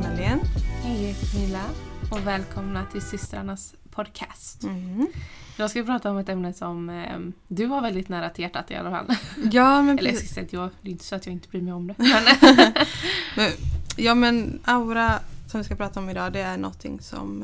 Hej. 0.00 0.38
Hej 0.82 1.16
Milla 1.34 1.64
och 2.10 2.26
välkomna 2.26 2.86
till 2.92 3.02
systrarnas 3.02 3.74
podcast. 3.90 4.62
Mm. 4.62 5.06
Jag 5.56 5.70
ska 5.70 5.82
prata 5.82 6.10
om 6.10 6.18
ett 6.18 6.28
ämne 6.28 6.52
som 6.52 6.90
eh, 6.90 7.18
du 7.48 7.66
har 7.66 7.82
väldigt 7.82 8.08
nära 8.08 8.30
till 8.30 8.42
hjärtat 8.42 8.70
i 8.70 8.74
alla 8.74 8.90
fall. 8.90 9.06
Ja 9.52 9.82
men 9.82 9.98
Eller 9.98 10.10
jag 10.10 10.14
precis. 10.18 10.30
ska 10.30 10.34
säga 10.34 10.46
att 10.46 10.52
jag, 10.52 10.70
det 10.82 10.88
är 10.88 10.92
inte 10.92 11.04
så 11.04 11.14
att 11.14 11.26
jag 11.26 11.32
inte 11.32 11.48
bryr 11.48 11.60
mig 11.62 11.72
om 11.72 11.86
det. 11.86 11.94
Men, 11.98 12.72
Men, 13.36 13.50
ja 13.96 14.14
men 14.14 14.60
aura 14.64 15.18
som 15.46 15.60
vi 15.60 15.64
ska 15.64 15.74
prata 15.76 16.00
om 16.00 16.10
idag 16.10 16.32
det 16.32 16.40
är 16.40 16.56
någonting 16.56 17.00
som, 17.00 17.42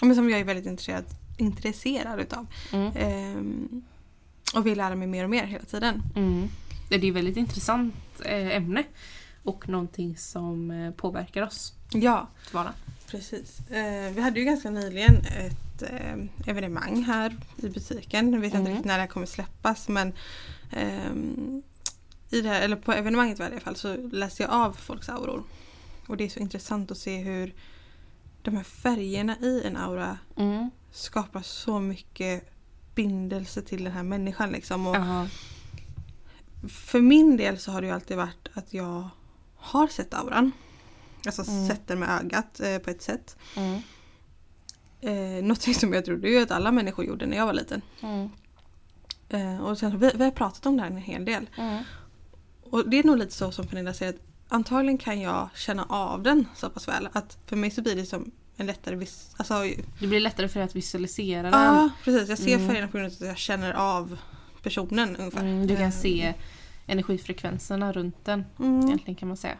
eh, 0.00 0.14
som 0.14 0.30
jag 0.30 0.40
är 0.40 0.44
väldigt 0.44 0.66
intresserad, 0.66 1.04
intresserad 1.36 2.20
utav. 2.20 2.46
mm, 2.72 2.92
Eh, 2.96 4.58
och 4.58 4.66
vill 4.66 4.78
lära 4.78 4.94
mig 4.94 5.08
mer 5.08 5.24
och 5.24 5.30
mer 5.30 5.44
hela 5.44 5.64
tiden. 5.64 6.02
mm. 6.16 6.48
Det 6.88 6.94
är 6.94 7.08
ett 7.08 7.14
väldigt 7.14 7.36
intressant 7.36 7.94
eh, 8.24 8.56
ämne 8.56 8.84
och 9.46 9.68
någonting 9.68 10.16
som 10.16 10.70
eh, 10.70 10.90
påverkar 10.90 11.42
oss 11.42 11.72
Ja, 11.92 12.28
vardagen. 12.52 12.74
precis. 13.06 13.60
Eh, 13.70 14.12
vi 14.14 14.20
hade 14.20 14.38
ju 14.40 14.44
ganska 14.46 14.70
nyligen 14.70 15.16
ett 15.16 15.82
eh, 15.82 16.48
evenemang 16.50 17.02
här 17.02 17.36
i 17.56 17.68
butiken. 17.68 18.32
Jag 18.32 18.40
vet 18.40 18.46
inte 18.46 18.58
Mm. 18.58 18.72
riktigt 18.72 18.84
när 18.86 18.94
det 18.94 19.00
här 19.00 19.08
kommer 19.08 19.26
släppas 19.26 19.88
men 19.88 20.12
ehm, 20.72 21.62
i 22.30 22.40
det 22.40 22.48
här, 22.48 22.60
eller 22.62 22.76
på 22.76 22.92
evenemanget 22.92 23.38
i 23.38 23.42
varje 23.42 23.60
fall 23.60 23.76
så 23.76 23.96
läste 23.96 24.42
jag 24.42 24.52
av 24.52 24.72
folks 24.72 25.08
auror. 25.08 25.42
Och 26.06 26.16
det 26.16 26.24
är 26.24 26.28
så 26.28 26.40
intressant 26.40 26.90
att 26.90 26.98
se 26.98 27.16
hur 27.18 27.54
de 28.42 28.56
här 28.56 28.64
färgerna 28.64 29.36
i 29.40 29.62
en 29.64 29.76
aura 29.76 30.18
Mm. 30.36 30.70
skapar 30.92 31.42
så 31.42 31.78
mycket 31.80 32.48
bindelse 32.94 33.62
till 33.62 33.84
den 33.84 33.92
här 33.92 34.02
människan. 34.02 34.50
Liksom. 34.50 34.86
Och 34.86 34.96
Ja. 34.96 35.26
För 36.68 37.00
min 37.00 37.36
del 37.36 37.58
så 37.58 37.72
har 37.72 37.80
det 37.80 37.86
ju 37.86 37.92
alltid 37.92 38.16
varit 38.16 38.48
att 38.54 38.74
jag 38.74 39.08
har 39.56 39.86
sett 39.88 40.14
auran. 40.14 40.52
Alltså 41.26 41.42
Mm. 41.50 41.66
sett 41.68 41.86
den 41.88 41.98
med 41.98 42.08
ögat 42.20 42.60
eh, 42.60 42.78
på 42.78 42.90
ett 42.90 43.02
sätt. 43.02 43.36
Mm. 43.56 43.80
Eh, 45.00 45.42
någonting 45.42 45.74
som 45.74 45.92
jag 45.92 46.04
trodde 46.04 46.28
ju 46.28 46.42
att 46.42 46.50
alla 46.50 46.72
människor 46.72 47.04
gjorde 47.04 47.26
när 47.26 47.36
jag 47.36 47.46
var 47.46 47.52
liten. 47.52 47.82
Mm. 48.02 48.28
Eh, 49.28 49.64
och 49.64 49.78
sen, 49.78 49.98
vi, 49.98 50.10
vi 50.14 50.24
har 50.24 50.30
pratat 50.30 50.66
om 50.66 50.76
det 50.76 50.82
här 50.82 50.90
en 50.90 50.96
hel 50.96 51.24
del. 51.24 51.50
Mm. 51.58 51.84
Och 52.70 52.90
det 52.90 52.98
är 52.98 53.04
nog 53.04 53.18
lite 53.18 53.32
så 53.34 53.52
som 53.52 53.66
Pernilla 53.66 53.94
säger 53.94 54.12
att 54.12 54.20
antagligen 54.48 54.98
kan 54.98 55.20
jag 55.20 55.48
känna 55.54 55.84
av 55.84 56.22
den 56.22 56.48
så 56.56 56.70
pass 56.70 56.88
väl 56.88 57.08
att 57.12 57.38
för 57.46 57.56
mig 57.56 57.70
så 57.70 57.82
blir 57.82 57.96
det 57.96 58.06
som 58.06 58.30
en 58.56 58.66
lättare 58.66 58.94
vis... 58.96 59.30
Alltså, 59.36 59.54
Det 60.00 60.06
blir 60.06 60.20
lättare 60.20 60.48
för 60.48 60.60
dig 60.60 60.64
att 60.68 60.76
visualisera 60.76 61.50
ja 61.50 61.58
den. 61.72 61.90
precis, 62.04 62.28
jag 62.28 62.38
ser 62.38 62.54
Mm. 62.54 62.68
färgerna 62.68 62.88
på 62.88 62.98
grund 62.98 63.12
av 63.12 63.12
att 63.22 63.26
jag 63.28 63.38
känner 63.38 63.72
av 63.72 64.18
personen 64.62 65.16
ungefär. 65.16 65.40
Mm, 65.40 65.66
du 65.66 65.76
kan 65.76 65.84
Eh, 65.84 65.90
se 65.90 66.34
energifrekvenserna 66.86 67.92
runt 67.92 68.24
den. 68.24 68.44
Mm. 68.58 68.86
egentligen 68.86 69.14
kan 69.14 69.28
man 69.28 69.36
säga. 69.36 69.56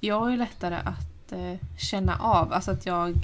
Jag 0.00 0.20
har 0.20 0.30
ju 0.30 0.36
lättare 0.36 0.74
att 0.74 1.32
eh, 1.32 1.54
känna 1.78 2.16
av, 2.18 2.52
alltså 2.52 2.70
att 2.70 2.86
jag 2.86 3.14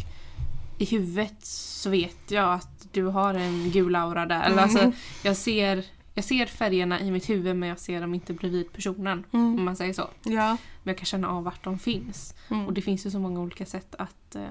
i 0.78 0.84
huvudet 0.84 1.44
så 1.46 1.90
vet 1.90 2.30
jag 2.30 2.52
att 2.54 2.86
du 2.92 3.02
har 3.04 3.34
en 3.34 3.70
gul 3.70 3.96
aura 3.96 4.26
där. 4.26 4.42
Eller 4.42 4.62
alltså, 4.62 4.78
Mm. 4.78 4.92
jag, 5.24 5.36
ser, 5.36 5.84
jag 6.14 6.24
ser 6.24 6.46
färgerna 6.46 7.00
i 7.00 7.10
mitt 7.10 7.30
huvud 7.30 7.56
men 7.56 7.68
jag 7.68 7.78
ser 7.78 8.00
dem 8.00 8.14
inte 8.14 8.32
bredvid 8.32 8.72
personen. 8.72 9.24
Om 9.30 9.40
Mm. 9.52 9.64
man 9.64 9.76
säger 9.76 9.92
så. 9.92 10.08
Ja. 10.22 10.48
Men 10.82 10.90
jag 10.92 10.98
kan 10.98 11.06
känna 11.06 11.28
av 11.28 11.44
vart 11.44 11.64
de 11.64 11.78
finns. 11.78 12.34
Mm. 12.50 12.66
Och 12.66 12.72
det 12.72 12.82
finns 12.82 13.06
ju 13.06 13.10
så 13.10 13.18
många 13.18 13.40
olika 13.40 13.66
sätt 13.66 13.94
att 13.98 14.34
eh, 14.36 14.42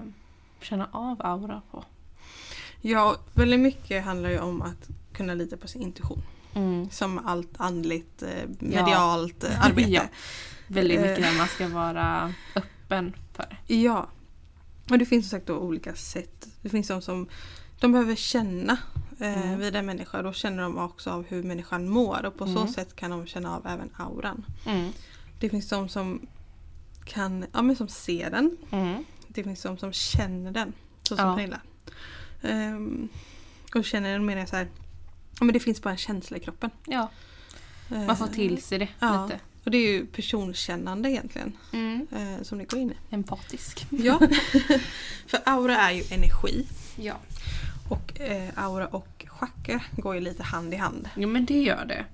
känna 0.61 0.88
av 0.91 1.22
aura 1.25 1.61
på. 1.72 1.83
Ja, 2.81 3.16
väldigt 3.33 3.59
mycket 3.59 4.06
handlar 4.06 4.30
ju 4.30 4.39
om 4.39 4.61
att 4.61 4.89
kunna 5.13 5.33
lita 5.33 5.58
på 5.58 5.67
sin 5.67 5.81
intuition. 5.81 6.22
Mm. 6.55 6.89
Som 6.89 7.25
allt 7.25 7.51
andligt, 7.57 8.21
eh, 8.23 8.49
medialt 8.59 9.43
eh, 9.43 9.61
arbete. 9.65 9.89
Ja. 9.91 10.01
Väldigt 10.67 11.01
mycket 11.01 11.17
Eh. 11.19 11.23
där 11.25 11.37
man 11.37 11.47
ska 11.47 11.67
vara 11.67 12.33
öppen 12.55 13.13
för. 13.33 13.57
Ja. 13.67 14.09
Och 14.89 14.97
det 14.97 15.05
finns 15.05 15.29
som 15.29 15.37
sagt 15.39 15.47
då 15.47 15.57
olika 15.57 15.95
sätt. 15.95 16.47
Det 16.61 16.69
finns 16.69 16.88
de 16.88 17.01
som 17.01 17.27
de 17.79 17.91
behöver 17.91 18.15
känna 18.15 18.77
eh, 19.19 19.44
Mm. 19.47 19.59
vid 19.59 19.75
en 19.75 19.85
människa. 19.85 20.21
Då 20.21 20.33
känner 20.33 20.63
de 20.63 20.77
också 20.77 21.09
av 21.09 21.25
hur 21.27 21.44
människan 21.44 21.89
mår 21.89 22.25
och 22.25 22.38
på 22.38 22.45
så 22.45 22.59
Mm. 22.59 22.67
sätt 22.73 22.95
kan 22.95 23.11
de 23.11 23.27
känna 23.27 23.55
av 23.55 23.67
även 23.67 23.89
auran. 23.97 24.45
Mm. 24.65 24.91
Det 25.39 25.49
finns 25.49 25.69
de 25.69 25.89
som 25.89 26.27
kan, 27.05 27.45
ja 27.53 27.61
men 27.61 27.75
som 27.75 27.88
ser 27.88 28.29
den. 28.31 28.57
Mm. 28.71 29.03
Det 29.27 29.44
finns 29.44 29.61
de 29.61 29.77
som 29.77 29.94
känner 29.94 30.51
den. 30.51 30.73
Så 31.03 31.15
som 31.17 31.27
Ja. 31.27 31.35
Pernilla. 31.35 31.59
Ehm, 32.41 33.09
och 33.75 33.85
känner 33.85 34.11
den 34.11 34.25
menar 34.25 34.39
jag 34.39 34.49
så 34.49 34.55
här. 34.55 34.67
Men 35.40 35.53
det 35.53 35.59
finns 35.59 35.81
bara 35.81 35.90
en 35.91 35.97
känsla 35.97 36.38
i 36.38 36.40
kroppen. 36.40 36.69
Ja, 36.85 37.09
man 37.88 38.18
får 38.18 38.28
till 38.28 38.62
sig 38.62 38.79
det 38.79 38.88
ja. 39.00 39.25
lite. 39.25 39.40
Och 39.63 39.72
det 39.72 39.78
är 39.78 39.91
ju 39.91 40.06
personkännande 40.06 41.09
egentligen. 41.12 41.57
Mm. 41.73 42.07
Eh, 42.12 42.44
som 42.44 42.57
det 42.57 42.66
går 42.66 42.79
in 42.79 42.91
i. 42.91 42.96
Empatisk. 43.09 43.88
Ja. 43.90 44.19
För 45.28 45.40
aura 45.45 45.78
är 45.78 45.91
ju 45.91 46.03
energi. 46.12 46.66
Ja. 46.95 47.13
Och 47.90 48.19
eh, 48.22 48.50
aura 48.56 48.88
och 48.88 49.25
chakra 49.28 49.81
går 49.91 50.16
ju 50.16 50.22
lite 50.22 50.44
hand 50.44 50.74
i 50.74 50.78
hand. 50.78 51.09
Jo 51.16 51.29
men 51.29 51.45
det 51.45 51.62
gör 51.62 51.85
det. 51.85 52.06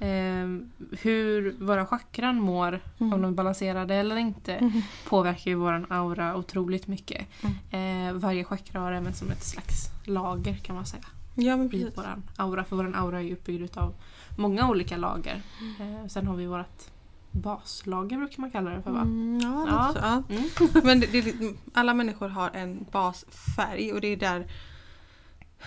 Ehm, 0.00 0.72
hur 1.00 1.52
våra 1.58 1.86
chakran 1.86 2.40
mår, 2.40 2.80
Mm. 2.98 3.12
om 3.12 3.22
de 3.22 3.30
är 3.30 3.34
balanserade 3.34 3.94
eller 3.94 4.16
inte, 4.16 4.82
påverkar 5.08 5.50
ju 5.50 5.54
våran 5.54 5.86
aura 5.92 6.36
otroligt 6.36 6.86
mycket. 6.86 7.26
Mm. 7.70 8.08
Eh, 8.08 8.14
varje 8.14 8.44
chakra 8.44 8.80
har 8.80 8.92
även 8.92 9.14
som 9.14 9.30
ett 9.30 9.44
slags 9.44 9.90
lager 10.04 10.54
kan 10.56 10.74
man 10.76 10.86
säga. 10.86 11.04
Ja 11.38 11.56
men 11.56 11.66
I 11.66 11.70
precis. 11.70 11.98
våran 11.98 12.22
aura. 12.36 12.64
För 12.64 12.76
våran 12.76 12.94
aura 12.94 13.18
är 13.18 13.22
ju 13.22 13.32
uppbyggd 13.32 13.78
av 13.78 13.94
många 14.36 14.68
olika 14.70 14.96
lager. 14.96 15.42
Mm. 15.78 15.96
Eh, 15.96 16.06
sen 16.08 16.26
har 16.26 16.36
vi 16.36 16.46
vårt 16.46 16.82
baslager 17.30 18.16
brukar 18.18 18.40
man 18.40 18.50
kalla 18.50 18.70
det 18.70 18.82
för 18.82 18.90
va? 18.90 19.00
Mm, 19.00 19.40
ja, 19.40 19.66
Ja. 19.68 19.92
så, 19.92 19.98
ja. 20.02 20.22
Mm. 20.36 20.48
Men 20.86 21.00
det, 21.00 21.06
det, 21.22 21.34
alla 21.74 21.94
människor 21.94 22.28
har 22.28 22.50
en 22.50 22.86
basfärg 22.92 23.92
och 23.92 24.00
det 24.00 24.08
är 24.08 24.16
där 24.16 24.46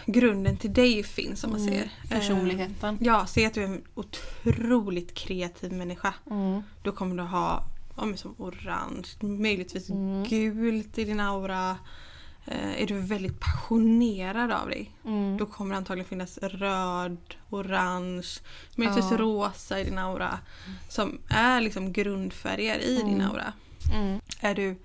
grunden 0.05 0.57
till 0.57 0.73
dig 0.73 1.03
finns 1.03 1.43
om 1.43 1.51
man 1.51 1.59
Mm, 1.61 1.69
säger. 1.73 1.91
Personligheten. 2.09 2.95
Eh, 2.95 3.01
ja, 3.07 3.25
säg 3.25 3.45
att 3.45 3.53
du 3.53 3.61
är 3.63 3.67
en 3.67 3.81
otroligt 3.95 5.13
kreativ 5.13 5.73
människa. 5.73 6.13
Mm. 6.31 6.61
Då 6.83 6.91
kommer 6.91 7.15
du 7.15 7.23
ha 7.23 7.63
som 8.15 8.35
orange, 8.37 9.07
möjligtvis 9.21 9.89
Mm. 9.89 10.23
gult 10.23 10.97
i 10.97 11.03
din 11.05 11.19
aura. 11.19 11.75
Eh, 12.45 12.81
är 12.81 12.87
du 12.87 12.99
väldigt 12.99 13.39
passionerad 13.39 14.51
av 14.51 14.69
dig 14.69 14.91
Mm. 15.05 15.37
då 15.37 15.45
kommer 15.45 15.71
det 15.71 15.77
antagligen 15.77 16.09
finnas 16.09 16.37
röd, 16.37 17.17
orange, 17.49 18.27
möjligtvis 18.75 19.11
Ja. 19.11 19.17
rosa 19.17 19.79
i 19.79 19.83
din 19.83 19.97
aura. 19.97 20.39
Som 20.89 21.19
är 21.29 21.61
liksom 21.61 21.93
grundfärger 21.93 22.79
i 22.79 22.95
din 22.97 23.07
Mm. 23.21 23.27
aura. 23.31 23.53
Mm. 23.93 24.19
Är 24.39 24.55
du 24.55 24.75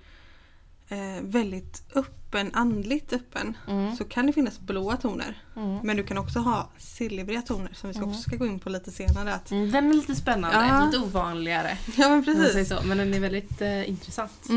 eh, 0.89 1.21
väldigt 1.21 1.83
öppen, 1.95 2.49
andligt 2.53 3.13
öppen 3.13 3.57
Mm. 3.67 3.95
så 3.95 4.03
kan 4.03 4.27
det 4.27 4.33
finnas 4.33 4.59
blåa 4.59 4.97
toner. 4.97 5.43
Mm. 5.55 5.79
Men 5.83 5.97
du 5.97 6.03
kan 6.03 6.17
också 6.17 6.39
ha 6.39 6.69
silvriga 6.77 7.41
toner 7.41 7.73
som 7.73 7.87
vi 7.87 7.93
ska 7.93 8.03
Mm. 8.03 8.09
också 8.15 8.21
ska 8.29 8.35
gå 8.35 8.45
in 8.45 8.59
på 8.59 8.69
lite 8.69 8.91
senare. 8.91 9.33
Att, 9.33 9.51
Mm, 9.51 9.71
Den 9.71 9.89
är 9.89 9.93
lite 9.93 10.15
spännande, 10.15 10.67
Ja. 10.67 10.85
lite 10.85 10.97
ovanligare. 10.99 11.77
ja 11.97 12.09
men 12.09 12.25
precis. 12.25 12.73
Men 12.83 12.97
den 12.97 13.13
är 13.13 13.19
väldigt 13.19 13.61
eh, 13.61 13.89
intressant. 13.89 14.49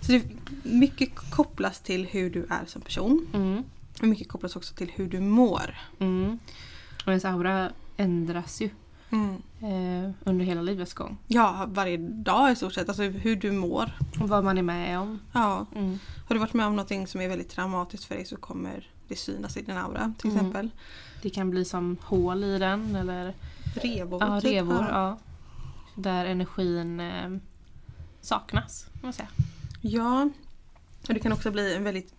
Så 0.00 0.12
det, 0.12 0.22
mycket 0.62 1.30
kopplas 1.30 1.80
till 1.80 2.06
hur 2.06 2.30
du 2.30 2.46
är 2.50 2.64
som 2.66 2.82
person. 2.82 3.26
Mm. 3.34 3.64
Och 4.02 4.08
mycket 4.08 4.28
kopplas 4.28 4.56
också 4.56 4.74
till 4.74 4.90
hur 4.94 5.08
du 5.08 5.20
mår. 5.20 5.78
Mm. 5.98 6.38
Och 7.04 7.08
ens 7.08 7.24
aura 7.24 7.70
ändras 7.96 8.60
ju 8.60 8.70
Mm. 9.12 9.34
eh, 9.60 10.10
under 10.24 10.44
hela 10.44 10.62
livets 10.62 10.94
gång. 10.94 11.18
Ja, 11.26 11.66
varje 11.68 11.96
dag 11.96 12.52
i 12.52 12.56
stort 12.56 12.72
sett. 12.74 12.88
Alltså 12.88 13.02
hur 13.02 13.36
du 13.36 13.52
mår. 13.52 13.92
Och 14.20 14.28
vad 14.28 14.44
man 14.44 14.58
är 14.58 14.62
med 14.62 14.98
om. 14.98 15.20
Ja. 15.32 15.66
Mm. 15.74 15.98
Har 16.28 16.34
du 16.34 16.38
varit 16.40 16.52
med 16.54 16.66
om 16.66 16.76
någonting 16.76 17.06
som 17.06 17.20
är 17.20 17.28
väldigt 17.28 17.48
traumatiskt 17.50 18.04
för 18.06 18.14
dig 18.14 18.24
så 18.24 18.36
kommer 18.36 18.88
det 19.08 19.16
synas 19.16 19.56
i 19.56 19.62
din 19.62 19.76
aura 19.76 20.12
till 20.18 20.30
Mm. 20.30 20.36
exempel. 20.40 20.70
Det 21.22 21.30
kan 21.30 21.50
bli 21.50 21.64
som 21.64 21.96
hål 22.02 22.44
i 22.44 22.58
den 22.58 22.96
eller 22.96 23.34
Revor. 23.74 24.22
ja, 24.22 24.40
typ. 24.40 24.50
revor. 24.50 24.74
Ja. 24.74 24.88
Ja. 24.90 25.18
Där 25.94 26.24
energin 26.26 27.00
eh, 27.00 27.30
saknas. 28.20 28.86
Man 29.02 29.12
säga. 29.12 29.28
Ja. 29.80 30.30
Och 31.08 31.14
det 31.14 31.20
kan 31.20 31.32
också 31.32 31.50
bli 31.50 31.74
en 31.76 31.84
väldigt 31.84 32.14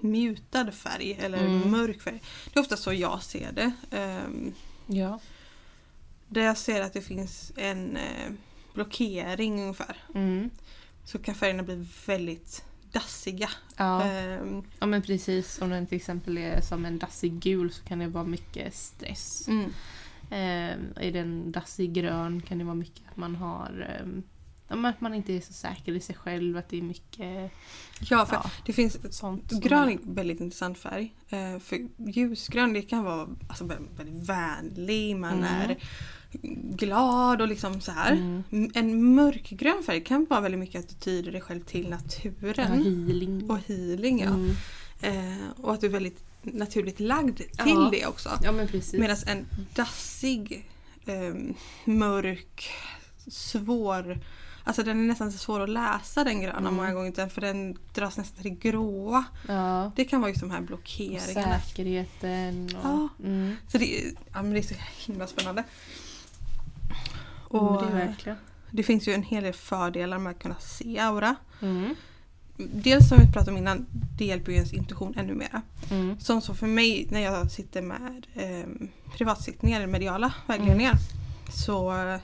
mutad 0.00 0.72
färg 0.72 1.12
eller 1.20 1.38
Mm. 1.46 1.70
mörk 1.70 2.00
färg. 2.02 2.22
Det 2.52 2.58
är 2.58 2.62
ofta 2.62 2.76
så 2.76 2.92
jag 2.92 3.22
ser 3.22 3.52
det. 3.52 3.72
Um, 4.26 4.54
Ja. 4.86 5.20
där 6.28 6.42
jag 6.44 6.56
ser 6.58 6.82
att 6.82 6.92
det 6.92 7.00
finns 7.02 7.52
en 7.56 7.96
eh, 7.96 8.32
blockering 8.74 9.60
ungefär. 9.60 9.96
Mm. 10.14 10.50
Så 11.04 11.18
kan 11.18 11.34
färgerna 11.34 11.62
bli 11.62 11.86
väldigt 12.06 12.64
dassiga. 12.92 13.48
Ja. 13.76 14.02
Ehm, 14.02 14.62
ja 14.78 14.86
men 14.86 15.02
precis. 15.02 15.62
Om 15.62 15.70
den 15.70 15.86
till 15.86 15.96
exempel 15.96 16.38
är 16.38 16.60
som 16.60 16.84
en 16.84 16.98
dassig 16.98 17.32
gul 17.40 17.72
så 17.72 17.84
kan 17.84 17.98
det 17.98 18.08
vara 18.08 18.24
mycket 18.24 18.74
stress. 18.74 19.48
mm. 19.48 19.72
Eh, 20.30 21.04
är 21.06 21.12
den 21.12 21.52
dassig 21.52 21.92
grön 21.92 22.42
kan 22.42 22.58
det 22.58 22.64
vara 22.64 22.74
mycket 22.74 23.02
att 23.10 23.16
man 23.16 23.36
har 23.36 23.98
eh, 24.00 24.22
ja, 24.68 24.88
att 24.88 25.00
man 25.00 25.14
inte 25.14 25.32
är 25.32 25.40
så 25.40 25.52
säker 25.52 25.92
i 25.92 26.00
sig 26.00 26.14
själv. 26.16 26.56
Att 26.56 26.68
det 26.68 26.78
är 26.78 26.82
mycket 26.82 27.52
Ja, 28.00 28.26
för 28.26 28.34
ja, 28.36 28.50
det 28.66 28.72
finns 28.72 29.16
sånt. 29.16 29.50
Grön 29.62 29.88
är 29.88 29.92
en 29.92 30.14
väldigt 30.14 30.40
intressant 30.40 30.78
färg. 30.78 31.14
Eh, 31.28 31.58
för 31.58 31.78
ljusgrön 31.98 32.72
det 32.72 32.82
kan 32.82 33.04
vara 33.04 33.28
alltså, 33.48 33.64
väldigt 33.64 34.28
vänlig, 34.28 35.16
man 35.16 35.32
Mm. 35.32 35.44
är 35.70 35.76
glad 36.76 37.42
och 37.42 37.48
liksom 37.48 37.80
så 37.80 37.92
här. 37.92 38.12
Mm. 38.12 38.42
M- 38.50 38.70
En 38.74 39.14
mörkgrön 39.14 39.82
färg 39.86 40.04
kan 40.04 40.26
vara 40.30 40.40
väldigt 40.40 40.58
mycket 40.60 40.78
att 40.80 40.88
du 40.88 40.94
tyder 40.94 41.32
dig 41.32 41.40
själv 41.40 41.60
till 41.60 41.84
Ja, 41.84 41.90
naturen. 41.90 42.72
healing. 42.84 43.50
Och 43.50 43.58
healing 43.58 44.20
ja. 44.20 44.28
Mm. 44.34 44.50
Eh, 45.00 45.48
och 45.56 45.74
att 45.74 45.80
du 45.80 45.86
är 45.86 45.90
väldigt 45.90 46.24
naturligt 46.42 47.00
lagd 47.00 47.36
till 47.36 47.48
Ja. 47.58 47.88
det 47.92 48.06
också. 48.06 48.28
Ja 48.42 48.52
men 48.52 48.68
precis. 48.68 49.00
Medan 49.00 49.16
en 49.26 49.46
dassig, 49.74 50.68
eh, 51.06 51.34
mörk, 51.84 52.68
svår 53.26 54.18
Alltså 54.68 54.82
den 54.82 55.00
är 55.00 55.06
nästan 55.08 55.32
så 55.32 55.38
svår 55.38 55.60
att 55.60 55.68
läsa 55.68 56.24
den 56.24 56.40
gröna 56.40 56.58
Mm. 56.58 56.74
många 56.74 56.94
gånger 56.94 57.28
för 57.28 57.40
den 57.40 57.76
dras 57.94 58.16
nästan 58.16 58.42
till 58.42 58.50
det 58.54 58.70
gråa. 58.70 59.24
ja. 59.48 59.92
Det 59.96 60.04
kan 60.04 60.20
vara 60.20 60.28
just 60.30 60.40
de 60.40 60.50
här 60.50 60.58
Och 60.58 60.64
blockeringarna. 60.66 61.60
säkerheten 61.60 62.64
och... 62.76 62.84
Ja. 62.84 63.08
Mm. 63.24 63.56
Så 63.68 63.78
det, 63.78 63.98
är- 64.00 64.12
ja, 64.32 64.42
men 64.42 64.50
det 64.50 64.58
är 64.58 64.62
så 64.62 64.74
himla 65.06 65.26
spännande. 65.26 65.64
Och 67.48 67.70
Och 67.76 67.86
det 67.86 67.92
verkligen. 67.92 68.38
det 68.70 68.82
finns 68.82 69.08
ju 69.08 69.12
en 69.12 69.22
hel 69.22 69.42
del 69.44 69.52
fördelar 69.52 70.18
med 70.18 70.30
att 70.30 70.38
kunna 70.38 70.54
se 70.60 70.98
aura. 70.98 71.36
Mm. 71.62 71.94
Dels 72.56 73.08
som 73.08 73.18
vi 73.18 73.32
pratade 73.32 73.50
om 73.50 73.56
innan, 73.56 73.86
det 74.18 74.24
hjälper 74.24 74.52
ju 74.52 74.56
ens 74.56 74.72
intuition 74.72 75.14
ännu 75.16 75.34
mera. 75.34 75.62
Mm. 75.90 76.20
Som 76.20 76.40
så 76.40 76.54
för 76.54 76.66
mig 76.66 77.06
när 77.10 77.20
jag 77.20 77.50
sitter 77.50 77.82
med 77.82 78.26
eh, 78.34 78.66
privatsittningar, 79.16 79.76
eller 79.80 79.92
mediala 79.92 80.32
vägledningar, 80.46 80.94
så 81.54 81.96
eh, 82.08 82.20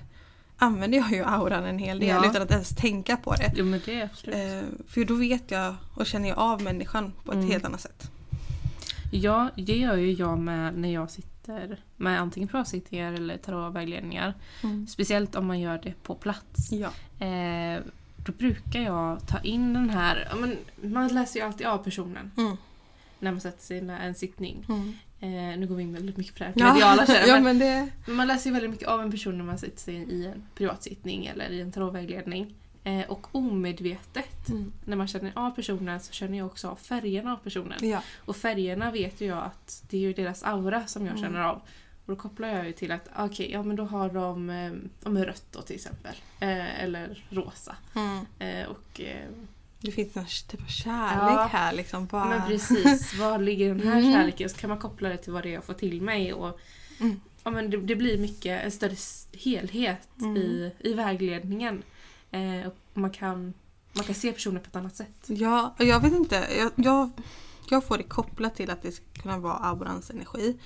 använder 0.62 0.98
jag 0.98 1.10
ju 1.12 1.24
auran 1.24 1.64
en 1.64 1.78
hel 1.78 1.98
del 2.00 2.08
Ja. 2.08 2.30
utan 2.30 2.42
att 2.42 2.50
ens 2.50 2.68
tänka 2.76 3.16
på 3.16 3.34
det. 3.34 3.52
Jo 3.56 3.64
men 3.64 3.80
det 3.84 4.00
är 4.00 4.04
absolut. 4.04 4.36
Eh, 4.36 4.68
för 4.88 5.04
då 5.04 5.14
vet 5.14 5.50
jag 5.50 5.74
och 5.94 6.06
känner 6.06 6.28
jag 6.28 6.38
av 6.38 6.62
människan 6.62 7.12
på 7.24 7.32
ett 7.32 7.36
Mm. 7.38 7.50
helt 7.50 7.64
annat 7.64 7.80
sätt. 7.80 8.10
Ja, 9.12 9.48
det 9.56 9.76
gör 9.76 9.96
ju 9.96 10.12
jag 10.12 10.38
med 10.38 10.74
när 10.78 10.92
jag 10.92 11.10
sitter 11.10 11.80
med 11.96 12.20
antingen 12.20 12.48
privatsittningar 12.48 13.12
eller 13.12 13.36
tarotvägledningar. 13.36 14.34
Speciellt 14.88 15.34
om 15.36 15.46
man 15.46 15.60
gör 15.60 15.80
det 15.82 15.94
på 16.02 16.14
plats. 16.14 16.72
Ja. 16.72 16.90
Eh, 17.26 17.80
då 18.16 18.32
brukar 18.32 18.80
jag 18.80 19.26
ta 19.28 19.38
in 19.40 19.72
den 19.74 19.90
här, 19.90 20.32
men 20.40 20.56
man 20.92 21.08
läser 21.08 21.40
ju 21.40 21.46
alltid 21.46 21.66
av 21.66 21.78
personen 21.78 22.30
Mm. 22.36 22.56
när 23.18 23.30
man 23.32 23.40
sätter 23.40 23.62
sig 23.64 23.82
med 23.82 24.06
en 24.06 24.14
sittning. 24.14 24.66
Eh, 25.22 25.58
nu 25.58 25.66
går 25.66 25.74
vi 25.76 25.82
in 25.82 25.92
väldigt 25.92 26.16
mycket 26.16 26.34
på 26.34 26.38
det 26.38 26.44
här 26.44 26.52
Ja. 26.56 26.72
mediala 26.72 27.04
jag, 27.08 27.28
ja, 27.36 27.40
men 27.40 27.58
det... 27.58 27.88
men 28.06 28.16
man 28.16 28.26
läser 28.26 28.50
ju 28.50 28.54
väldigt 28.54 28.70
mycket 28.70 28.88
av 28.88 29.00
en 29.02 29.10
person 29.10 29.38
när 29.38 29.44
man 29.44 29.58
sätter 29.58 29.78
sig 29.80 29.94
i 29.94 30.26
en 30.26 30.42
privatsittning 30.54 31.26
eller 31.26 31.50
i 31.50 31.60
en 31.60 31.72
tarotvägledning. 31.72 32.54
Eh, 32.84 33.00
och 33.10 33.26
omedvetet, 33.34 34.48
Mm. 34.48 34.72
när 34.84 34.96
man 34.96 35.08
känner 35.08 35.32
av 35.34 35.50
personen 35.50 36.00
så 36.00 36.12
känner 36.12 36.38
jag 36.38 36.46
också 36.46 36.68
av 36.68 36.76
färgerna 36.76 37.32
av 37.32 37.36
personen. 37.36 37.78
Ja. 37.88 38.02
Och 38.24 38.36
färgerna 38.36 38.90
vet 38.90 39.20
ju 39.20 39.26
jag 39.26 39.38
att 39.44 39.84
det 39.90 39.96
är 39.96 40.00
ju 40.00 40.12
deras 40.12 40.42
aura 40.42 40.86
som 40.86 41.06
jag 41.06 41.16
Mm. 41.18 41.22
känner 41.24 41.40
av. 41.40 41.56
Och 42.06 42.14
då 42.14 42.16
kopplar 42.16 42.48
jag 42.48 42.66
ju 42.66 42.72
till 42.72 42.92
att 42.92 43.08
okej, 43.18 43.50
ja 43.52 43.62
men 43.62 43.76
då 43.76 43.84
har 43.84 44.10
de 44.10 44.50
eh, 44.50 44.72
om 45.02 45.18
rött 45.18 45.44
då 45.50 45.62
till 45.62 45.76
exempel. 45.76 46.14
Eh, 46.40 46.82
eller 46.84 47.24
rosa. 47.30 47.76
Mm. 47.94 48.24
Eh, 48.38 48.66
och 48.68 49.00
eh, 49.00 49.28
Det 49.82 49.92
finns 49.92 50.14
någon 50.14 50.24
typ 50.48 50.62
av 50.62 50.66
kärlek 50.66 51.38
Ja. 51.38 51.48
här 51.52 51.72
liksom. 51.72 52.06
Bara... 52.06 52.24
men 52.28 52.42
precis, 52.48 53.14
var 53.18 53.38
ligger 53.38 53.68
den 53.74 53.88
här 53.88 53.98
Mm. 54.00 54.12
kärleken? 54.12 54.48
Så 54.50 54.56
kan 54.56 54.70
man 54.70 54.78
koppla 54.78 55.08
det 55.08 55.16
till 55.16 55.32
vad 55.32 55.42
det 55.42 55.48
är 55.48 55.52
jag 55.54 55.64
får 55.64 55.74
till 55.74 56.02
mig. 56.02 56.32
Och, 56.32 56.60
Mm. 57.00 57.20
ja, 57.44 57.50
men 57.50 57.70
det, 57.70 57.76
det 57.76 57.96
blir 57.96 58.18
mycket 58.18 58.64
en 58.64 58.70
större 58.70 58.96
helhet 59.32 60.08
Mm. 60.20 60.36
i, 60.36 60.72
i 60.78 60.92
vägledningen. 60.94 61.82
Eh, 62.30 62.66
och 62.66 62.76
man, 62.94 63.10
kan, 63.10 63.54
man 63.92 64.04
kan 64.04 64.14
se 64.14 64.32
personen 64.32 64.60
på 64.62 64.66
ett 64.68 64.76
annat 64.76 64.96
sätt. 64.96 65.24
Ja, 65.26 65.74
jag 65.78 66.00
vet 66.00 66.12
inte. 66.12 66.46
Jag, 66.58 66.70
jag, 66.76 67.10
jag 67.70 67.84
får 67.84 67.96
det 67.98 68.02
kopplat 68.04 68.54
till 68.56 68.70
att 68.70 68.82
det 68.82 68.92
ska 68.92 69.04
kunna 69.22 69.38
vara 69.38 69.54
aurans 69.54 70.10
energi. 70.10 70.56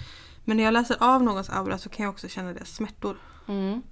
Men 0.44 0.56
när 0.56 0.64
jag 0.64 0.72
läser 0.74 0.96
av 1.00 1.22
någons 1.22 1.50
aura 1.50 1.78
så 1.78 1.88
kan 1.88 2.04
jag 2.04 2.12
också 2.12 2.28
känna 2.28 2.52
deras 2.52 2.74
smärtor. 2.74 3.16
Mm. 3.48 3.82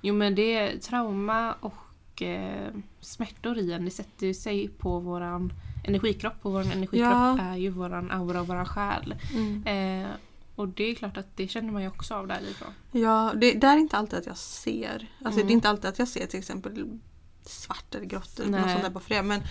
Jo 0.00 0.14
men 0.14 0.34
det 0.34 0.54
är 0.56 0.78
trauma 0.78 1.52
och 1.60 1.74
eh, 2.22 2.68
smärtor 3.00 3.58
i 3.58 3.72
en. 3.72 3.84
Det 3.84 3.90
sätter 3.90 4.32
sig 4.32 4.68
på 4.68 4.98
våran 5.00 5.52
energikropp 5.84 6.34
och 6.42 6.52
våran 6.52 6.66
energikropp 6.72 7.10
Ja. 7.12 7.38
är 7.40 7.56
ju 7.56 7.68
våran 7.70 8.10
aura 8.10 8.40
och 8.40 8.46
våran 8.46 8.66
själ. 8.66 9.14
Eh, 9.64 10.08
och 10.56 10.68
det 10.68 10.84
är 10.84 10.94
klart 10.94 11.16
att 11.16 11.36
det 11.36 11.48
känner 11.48 11.72
man 11.72 11.82
ju 11.82 11.88
också 11.88 12.14
av 12.14 12.26
därifrån. 12.26 12.68
Ja, 12.92 13.32
det, 13.36 13.52
det 13.52 13.66
är 13.66 13.76
inte 13.76 13.96
alltid 13.96 14.18
att 14.18 14.26
jag 14.26 14.36
ser. 14.36 15.08
Alltså 15.24 15.40
Mm. 15.40 15.46
det 15.46 15.52
är 15.52 15.54
inte 15.54 15.68
alltid 15.68 15.84
att 15.88 15.98
jag 15.98 16.08
ser 16.08 16.26
till 16.26 16.38
exempel 16.38 16.98
svart 17.44 17.94
eller 17.94 18.06
grått 18.06 18.40
eller 18.40 18.60
något 18.60 18.70
sånt 18.70 18.82
där 18.82 18.90
på 18.90 19.00
flera. 19.00 19.22
Men 19.22 19.42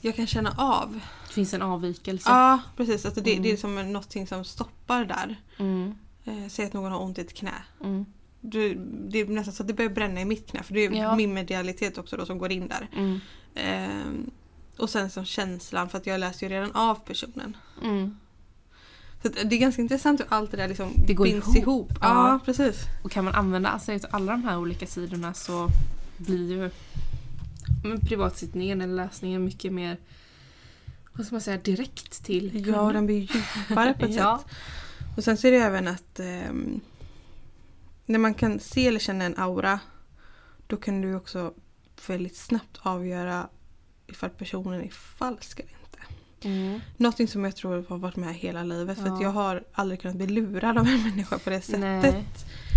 jag 0.00 0.16
kan 0.16 0.26
känna 0.26 0.54
av. 0.56 1.00
Det 1.28 1.32
finns 1.32 1.54
en 1.54 1.62
avvikelse. 1.62 2.30
Ja, 2.30 2.60
precis. 2.76 3.04
Alltså 3.06 3.20
det, 3.20 3.30
Mm. 3.32 3.42
det 3.42 3.52
är 3.52 3.56
som 3.56 3.78
en- 3.78 3.92
någonting 3.92 4.26
som 4.26 4.44
stoppar 4.44 5.04
där. 5.04 5.40
Mm. 5.58 5.94
Eh, 6.24 6.48
säg 6.48 6.66
att 6.66 6.72
någon 6.72 6.92
har 6.92 7.02
ont 7.02 7.18
i 7.18 7.20
ett 7.20 7.34
knä. 7.34 7.54
Mm. 7.84 8.04
Du, 8.44 8.74
det 9.08 9.18
är 9.20 9.26
nästan 9.26 9.54
så 9.54 9.62
att 9.62 9.66
det 9.66 9.74
börjar 9.74 9.90
bränna 9.90 10.20
i 10.20 10.24
mitt 10.24 10.50
knä. 10.50 10.62
För 10.62 10.74
det 10.74 10.80
är 10.86 10.90
Ja. 10.92 11.16
min 11.16 11.34
medialitet 11.34 11.98
också 11.98 12.16
då 12.16 12.26
som 12.26 12.38
går 12.38 12.52
in 12.52 12.68
där. 12.68 12.88
Mm. 12.96 13.20
Ehm, 13.54 14.30
och 14.78 14.90
sen 14.90 15.10
som 15.10 15.24
känslan 15.24 15.88
för 15.88 15.98
att 15.98 16.06
jag 16.06 16.20
läser 16.20 16.46
ju 16.46 16.52
redan 16.54 16.72
av 16.72 16.94
personen. 16.94 17.56
Mm. 17.82 18.16
Så 19.22 19.28
det 19.28 19.56
är 19.56 19.60
ganska 19.60 19.82
intressant 19.82 20.20
hur 20.20 20.26
allt 20.28 20.50
det 20.50 20.56
där 20.56 20.68
liksom 20.68 20.92
Det 21.06 21.14
går 21.14 21.24
binds 21.24 21.46
ihop. 21.46 21.56
ihop. 21.56 21.92
Ja. 22.00 22.28
Ja, 22.32 22.40
precis. 22.44 22.76
Och 23.04 23.10
kan 23.10 23.24
man 23.24 23.34
använda 23.34 23.78
sig 23.78 23.94
av 23.96 24.00
alla 24.10 24.32
de 24.32 24.44
här 24.44 24.58
olika 24.58 24.86
sidorna 24.86 25.34
så 25.34 25.68
blir 26.16 26.50
ju 26.52 26.70
men 27.84 28.00
privatsittningen 28.00 28.80
eller 28.80 28.94
läsningen 28.94 29.44
mycket 29.44 29.72
mer 29.72 29.96
vad 31.12 31.26
ska 31.26 31.34
man 31.34 31.40
säga, 31.40 31.56
direkt 31.58 32.24
till 32.24 32.50
Ja, 32.54 32.64
kunden. 32.74 32.94
den 32.94 33.06
blir 33.06 33.16
djupare 33.20 33.94
på 33.94 34.04
ett 34.06 34.14
Ja. 34.16 34.38
sätt. 34.38 34.56
Och 35.16 35.24
sen 35.24 35.36
så 35.36 35.46
är 35.46 35.50
det 35.52 35.58
även 35.58 35.88
att 35.88 36.20
ehm, 36.20 36.80
när 38.06 38.18
man 38.18 38.34
kan 38.34 38.60
se 38.60 38.86
eller 38.88 38.98
känna 38.98 39.24
en 39.24 39.38
aura 39.38 39.80
då 40.66 40.76
kan 40.76 41.00
du 41.00 41.14
också 41.14 41.54
väldigt 42.06 42.36
snabbt 42.36 42.78
avgöra 42.82 43.48
ifall 44.06 44.30
personen 44.30 44.80
är 44.82 44.88
falsk 44.90 45.60
eller 45.60 45.72
inte. 45.72 45.98
Mm. 46.48 46.80
Någonting 46.96 47.28
som 47.28 47.44
jag 47.44 47.56
tror 47.56 47.84
har 47.88 47.98
varit 47.98 48.16
med 48.16 48.34
hela 48.34 48.62
livet 48.62 48.98
för 48.98 49.04
att 49.04 49.20
Ja. 49.20 49.22
jag 49.22 49.30
har 49.30 49.64
aldrig 49.72 50.00
kunnat 50.00 50.16
bli 50.16 50.26
lurad 50.26 50.78
av 50.78 50.86
en 50.86 51.02
människa 51.08 51.38
på 51.38 51.50
det 51.50 51.60
sättet. 51.60 51.80
Nej. 51.80 52.24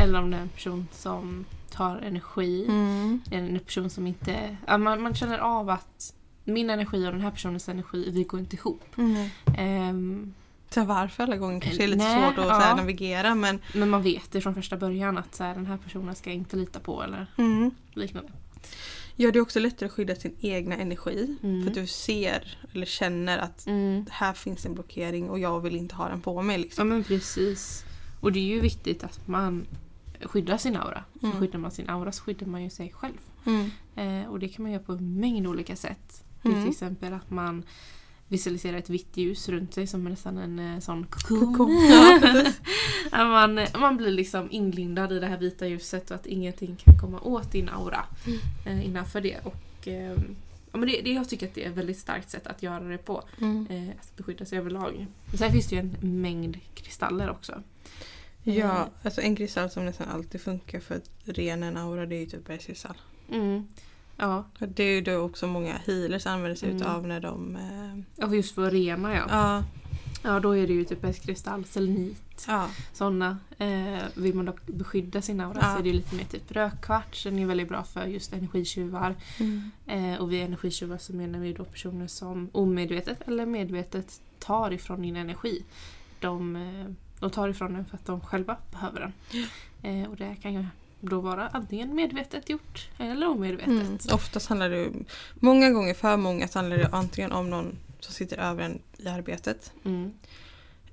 Eller 0.04 0.20
om 0.20 0.32
det 0.32 0.38
är 0.38 0.42
en 0.42 0.50
person 0.50 0.88
som 0.92 1.46
tar 1.72 1.98
energi. 1.98 2.66
Mm. 2.66 3.22
En 3.32 3.60
person 3.60 3.90
som 3.90 4.08
inte... 4.08 4.58
Ja, 4.68 4.78
man, 4.78 5.02
man 5.02 5.16
känner 5.16 5.40
av 5.40 5.70
att 5.70 6.14
min 6.44 6.70
energi 6.70 7.08
och 7.08 7.12
den 7.12 7.22
här 7.22 7.32
personens 7.32 7.70
energi, 7.70 8.12
vi 8.12 8.24
går 8.24 8.40
inte 8.40 8.56
ihop. 8.56 8.98
Mm. 8.98 9.30
Ehm, 9.58 10.34
Sen 10.70 10.88
varför 10.88 11.24
alla 11.24 11.38
gånger 11.38 11.60
kanske 11.62 11.84
är 11.84 11.88
lite 11.88 12.04
Nej, 12.04 12.24
svårt 12.30 12.38
att 12.38 12.48
ja. 12.48 12.54
här, 12.60 12.76
navigera 12.76 13.36
men 13.36 13.60
men 13.74 13.90
man 13.90 14.02
vet 14.04 14.32
det 14.32 14.42
från 14.42 14.56
första 14.56 14.78
början 14.78 15.18
att 15.18 15.36
så 15.36 15.44
här, 15.44 15.54
den 15.56 15.66
här 15.66 15.78
personen 15.78 16.16
ska 16.16 16.30
jag 16.30 16.38
inte 16.38 16.56
lita 16.58 16.80
på 16.80 17.04
eller 17.04 17.28
mm. 17.38 17.72
liknande. 17.94 18.32
gör 19.16 19.32
det 19.32 19.42
också 19.42 19.60
lättare 19.60 19.86
att 19.88 19.92
skydda 19.94 20.16
sin 20.16 20.36
egna 20.40 20.76
energi. 20.76 21.38
Mm. 21.44 21.62
För 21.64 21.70
att 21.70 21.76
du 21.76 21.88
ser 21.88 22.58
eller 22.74 22.86
känner 22.86 23.38
att 23.38 23.68
Mm. 23.68 24.06
här 24.12 24.34
finns 24.34 24.66
en 24.66 24.74
blockering 24.74 25.30
och 25.30 25.40
jag 25.40 25.60
vill 25.60 25.76
inte 25.76 25.96
ha 25.96 26.10
den 26.10 26.22
på 26.22 26.42
mig. 26.42 26.56
Ja 26.56 26.62
Liksom. 26.62 26.88
men 26.90 27.04
precis. 27.04 27.84
Och 28.20 28.32
det 28.32 28.40
är 28.40 28.56
ju 28.56 28.60
viktigt 28.60 29.04
att 29.04 29.28
man 29.28 29.66
skyddar 30.22 30.58
sin 30.58 30.76
aura. 30.76 31.04
För 31.20 31.28
Mm. 31.28 31.40
skyddar 31.40 31.60
man 31.60 31.72
sin 31.72 31.90
aura 31.90 32.12
så 32.12 32.24
skyddar 32.24 32.48
man 32.48 32.64
ju 32.64 32.70
sig 32.70 32.92
själv. 32.96 33.18
Mm. 33.46 33.72
Eh, 33.96 34.30
och 34.30 34.40
det 34.40 34.48
kan 34.48 34.64
man 34.64 34.72
göra 34.72 34.84
på 34.84 34.92
en 34.92 35.20
mängd 35.20 35.48
olika 35.48 35.76
sätt. 35.76 36.24
Det 36.42 36.48
är 36.50 36.52
Mm. 36.52 36.64
till 36.64 36.72
exempel 36.72 37.14
att 37.14 37.30
man 37.30 37.64
visualiserar 38.28 38.78
ett 38.78 38.90
vitt 38.90 39.18
ljus 39.18 39.50
runt 39.50 39.74
sig 39.74 39.88
som 39.88 40.04
nästan 40.04 40.38
en 40.38 40.60
eh, 40.60 40.80
sån 40.80 41.06
kokon. 41.10 41.70
Ja, 43.12 43.26
man, 43.26 43.60
man 43.80 43.98
blir 43.98 44.12
liksom 44.12 44.52
inlindad 44.52 45.12
i 45.12 45.20
det 45.20 45.28
här 45.28 45.38
vita 45.38 45.68
ljuset 45.68 46.12
och 46.12 46.16
att 46.16 46.26
ingenting 46.26 46.76
kan 46.76 46.98
komma 47.00 47.20
åt 47.20 47.52
din 47.52 47.70
aura 47.70 48.06
Mm. 48.26 48.40
eh, 48.80 48.86
innanför 48.86 49.22
det. 49.22 49.40
Och, 49.44 49.88
eh, 49.88 50.18
ja, 50.72 50.78
men 50.78 50.82
det, 50.82 51.02
det, 51.02 51.14
jag 51.14 51.30
tycker 51.30 51.48
att 51.48 51.54
det 51.54 51.66
är 51.66 51.70
ett 51.70 51.78
väldigt 51.78 51.98
starkt 52.00 52.30
sätt 52.30 52.48
att 52.48 52.64
göra 52.64 52.84
det 52.84 52.98
på. 52.98 53.24
Mm. 53.42 53.68
Eh, 53.70 53.90
att 54.02 54.18
beskydda 54.18 54.46
sig 54.46 54.58
överlag. 54.58 55.06
Men 55.26 55.38
sen 55.38 55.52
finns 55.52 55.68
det 55.68 55.76
ju 55.76 55.80
en 55.82 56.22
mängd 56.22 56.58
kristaller 56.76 57.30
också. 57.30 57.64
Ja, 58.44 58.90
alltså 59.04 59.22
en 59.22 59.36
kristall 59.36 59.70
som 59.70 59.86
nästan 59.86 60.10
alltid 60.10 60.42
funkar 60.42 60.80
för 60.80 60.96
att 60.96 61.10
rena 61.26 61.66
en 61.66 61.78
aura 61.78 62.06
det 62.06 62.16
är 62.16 62.20
ju 62.20 62.26
typ 62.26 62.48
bergskristall. 62.48 62.98
Mm. 63.32 63.68
Ja, 64.18 64.44
Det 64.60 64.84
är 64.84 64.96
ju 64.96 65.02
då 65.02 65.18
också 65.18 65.48
många 65.48 65.74
healers 65.86 66.26
använder 66.26 66.56
sig 66.56 66.70
Mm. 66.70 66.82
utav 66.82 67.08
när 67.08 67.20
de... 67.20 67.56
Eh, 67.56 68.26
och 68.28 68.36
just 68.36 68.56
för 68.56 68.68
att 68.68 68.74
rena 68.74 69.16
ja. 69.16 69.26
ja, 69.30 69.64
Ja, 70.24 70.40
då 70.40 70.58
är 70.58 70.68
det 70.68 70.74
ju 70.74 70.86
typ 70.86 71.02
bergskristall, 71.02 71.66
selenit, 71.66 72.46
ja, 72.48 72.70
sådana. 72.94 73.38
Eh, 73.58 74.04
vill 74.16 74.36
man 74.36 74.46
dock 74.46 74.66
beskydda 74.68 75.22
sin 75.22 75.40
aura 75.42 75.60
Ja. 75.62 75.74
så 75.74 75.80
är 75.80 75.84
det 75.84 75.94
lite 75.94 76.16
mer 76.16 76.24
typ 76.24 76.52
rökkvarts. 76.52 77.24
Den 77.24 77.40
är 77.40 77.46
väldigt 77.46 77.70
bra 77.70 77.84
för 77.84 78.06
just 78.06 78.34
energitjuvar. 78.34 79.16
mm. 79.40 79.72
Eh, 79.88 80.22
och 80.22 80.32
vid 80.32 80.44
energitjuvar 80.44 80.98
så 80.98 81.14
menar 81.14 81.40
vi 81.40 81.54
då 81.54 81.64
personer 81.66 82.08
som 82.08 82.50
omedvetet 82.52 83.22
eller 83.28 83.46
medvetet 83.46 84.22
tar 84.40 84.72
ifrån 84.72 85.02
din 85.02 85.16
energi. 85.16 85.64
De, 86.20 86.56
eh, 86.56 86.86
de 87.20 87.30
tar 87.32 87.50
ifrån 87.50 87.74
den 87.74 87.86
för 87.86 87.96
att 87.98 88.06
de 88.06 88.22
själva 88.22 88.58
behöver 88.72 89.00
den. 89.00 89.14
Eh, 90.04 90.10
och 90.10 90.16
det 90.16 90.36
kan 90.42 90.54
ju 90.54 90.66
då 91.10 91.20
vara 91.22 91.48
antingen 91.48 91.96
medvetet 91.96 92.50
gjort 92.50 92.90
eller 92.98 93.28
omedvetet. 93.28 93.68
Mm. 93.70 93.98
Oftast 94.12 94.48
handlar 94.50 94.70
det 94.70 94.92
många 95.36 95.70
gånger 95.70 95.94
för 95.94 96.18
många 96.18 96.48
så 96.48 96.60
handlar 96.60 96.78
det 96.78 96.90
antingen 96.92 97.32
om 97.32 97.50
någon 97.50 97.78
som 98.00 98.14
sitter 98.14 98.38
över 98.38 98.64
en 98.64 98.82
i 98.98 99.08
arbetet 99.08 99.72
Mm. 99.86 100.14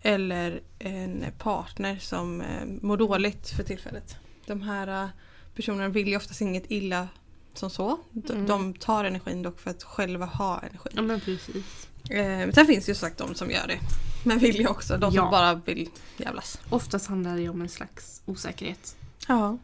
eller 0.02 0.60
en 0.78 1.24
partner 1.38 1.98
som 1.98 2.40
eh, 2.40 2.64
mår 2.82 2.96
dåligt 2.96 3.50
för 3.50 3.62
tillfället. 3.62 4.16
de 4.46 4.62
här 4.62 5.04
äh, 5.04 5.08
personerna 5.56 5.88
vill 5.88 6.08
ju 6.08 6.16
oftast 6.16 6.40
inget 6.40 6.70
illa 6.70 7.08
som 7.54 7.70
så. 7.70 7.98
De, 8.10 8.32
Mm. 8.32 8.46
de 8.46 8.74
tar 8.74 9.04
energin 9.04 9.42
dock 9.42 9.60
för 9.60 9.70
att 9.70 9.82
själva 9.82 10.26
ha 10.26 10.60
energi. 10.60 10.90
Ja 10.92 11.02
men 11.02 11.20
precis. 11.20 11.88
Eh, 12.10 12.50
sen 12.50 12.66
finns 12.66 12.84
det 12.86 12.90
ju 12.90 12.94
sagt 12.96 13.18
de 13.18 13.34
som 13.34 13.50
gör 13.50 13.66
det. 13.66 13.78
Men 14.24 14.38
vill 14.38 14.56
ju 14.60 14.66
också. 14.66 14.96
De 14.98 15.14
Ja. 15.14 15.22
som 15.22 15.30
bara 15.30 15.54
vill 15.54 15.88
jävlas. 16.16 16.58
Oftast 16.70 17.06
handlar 17.06 17.34
det 17.36 17.42
ju 17.42 17.48
om 17.48 17.60
en 17.62 17.68
slags 17.68 18.22
osäkerhet. 18.26 18.96
Ja. 19.28 19.58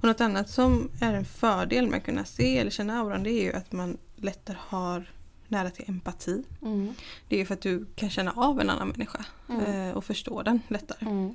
Och 0.00 0.04
något 0.04 0.20
annat 0.20 0.50
som 0.50 0.90
är 1.00 1.14
en 1.14 1.24
fördel 1.24 1.86
med 1.88 1.98
att 1.98 2.04
kunna 2.04 2.24
se 2.24 2.58
eller 2.58 2.70
känna 2.70 2.98
auran 3.00 3.22
det 3.22 3.30
är 3.30 3.42
ju 3.42 3.52
att 3.52 3.72
man 3.72 3.96
lättare 4.16 4.56
har 4.60 5.10
nära 5.48 5.70
till 5.70 5.84
empati. 5.88 6.42
Mm. 6.62 6.94
Det 7.28 7.36
är 7.36 7.40
ju 7.40 7.46
för 7.46 7.54
att 7.54 7.60
du 7.60 7.86
kan 7.96 8.10
känna 8.10 8.32
av 8.32 8.60
en 8.60 8.70
annan 8.70 8.88
människa 8.88 9.24
Mm. 9.48 9.64
eh, 9.64 9.96
och 9.96 10.04
förstå 10.04 10.42
den 10.42 10.60
lättare. 10.68 11.06
Mm. 11.10 11.34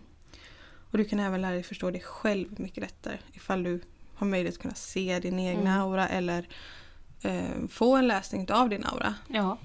Och 0.92 0.98
du 0.98 1.06
kan 1.06 1.20
även 1.20 1.42
lära 1.42 1.52
dig 1.52 1.64
förstå 1.64 1.92
dig 1.92 2.02
själv 2.02 2.60
mycket 2.60 2.78
lättare 2.84 3.18
ifall 3.34 3.64
du 3.64 3.82
har 4.16 4.28
möjlighet 4.28 4.56
att 4.56 4.62
kunna 4.62 4.74
se 4.74 5.20
din 5.20 5.40
egna 5.40 5.70
Mm. 5.72 5.82
aura 5.82 6.08
eller 6.08 6.48
eh, 7.22 7.68
få 7.70 7.96
en 7.96 8.08
läsning 8.08 8.52
av 8.52 8.70
din 8.70 8.86
aura. 8.86 9.16
Ja. 9.28 9.58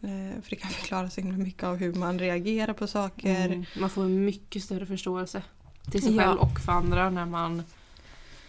Eh, 0.00 0.42
för 0.42 0.50
det 0.50 0.56
kan 0.56 0.70
förklara 0.80 1.10
så 1.10 1.20
himla 1.20 1.36
mycket 1.38 1.64
av 1.64 1.76
hur 1.76 1.94
man 1.94 2.18
reagerar 2.18 2.72
på 2.72 2.86
saker. 2.86 3.46
Mm. 3.46 3.64
Man 3.80 3.90
får 3.90 4.02
en 4.04 4.24
mycket 4.24 4.62
större 4.62 4.86
förståelse 4.86 5.42
till 5.90 6.02
sig 6.02 6.14
Ja. 6.16 6.22
själv 6.22 6.38
och 6.38 6.60
för 6.60 6.72
andra 6.72 7.10
när 7.10 7.26
man, 7.26 7.62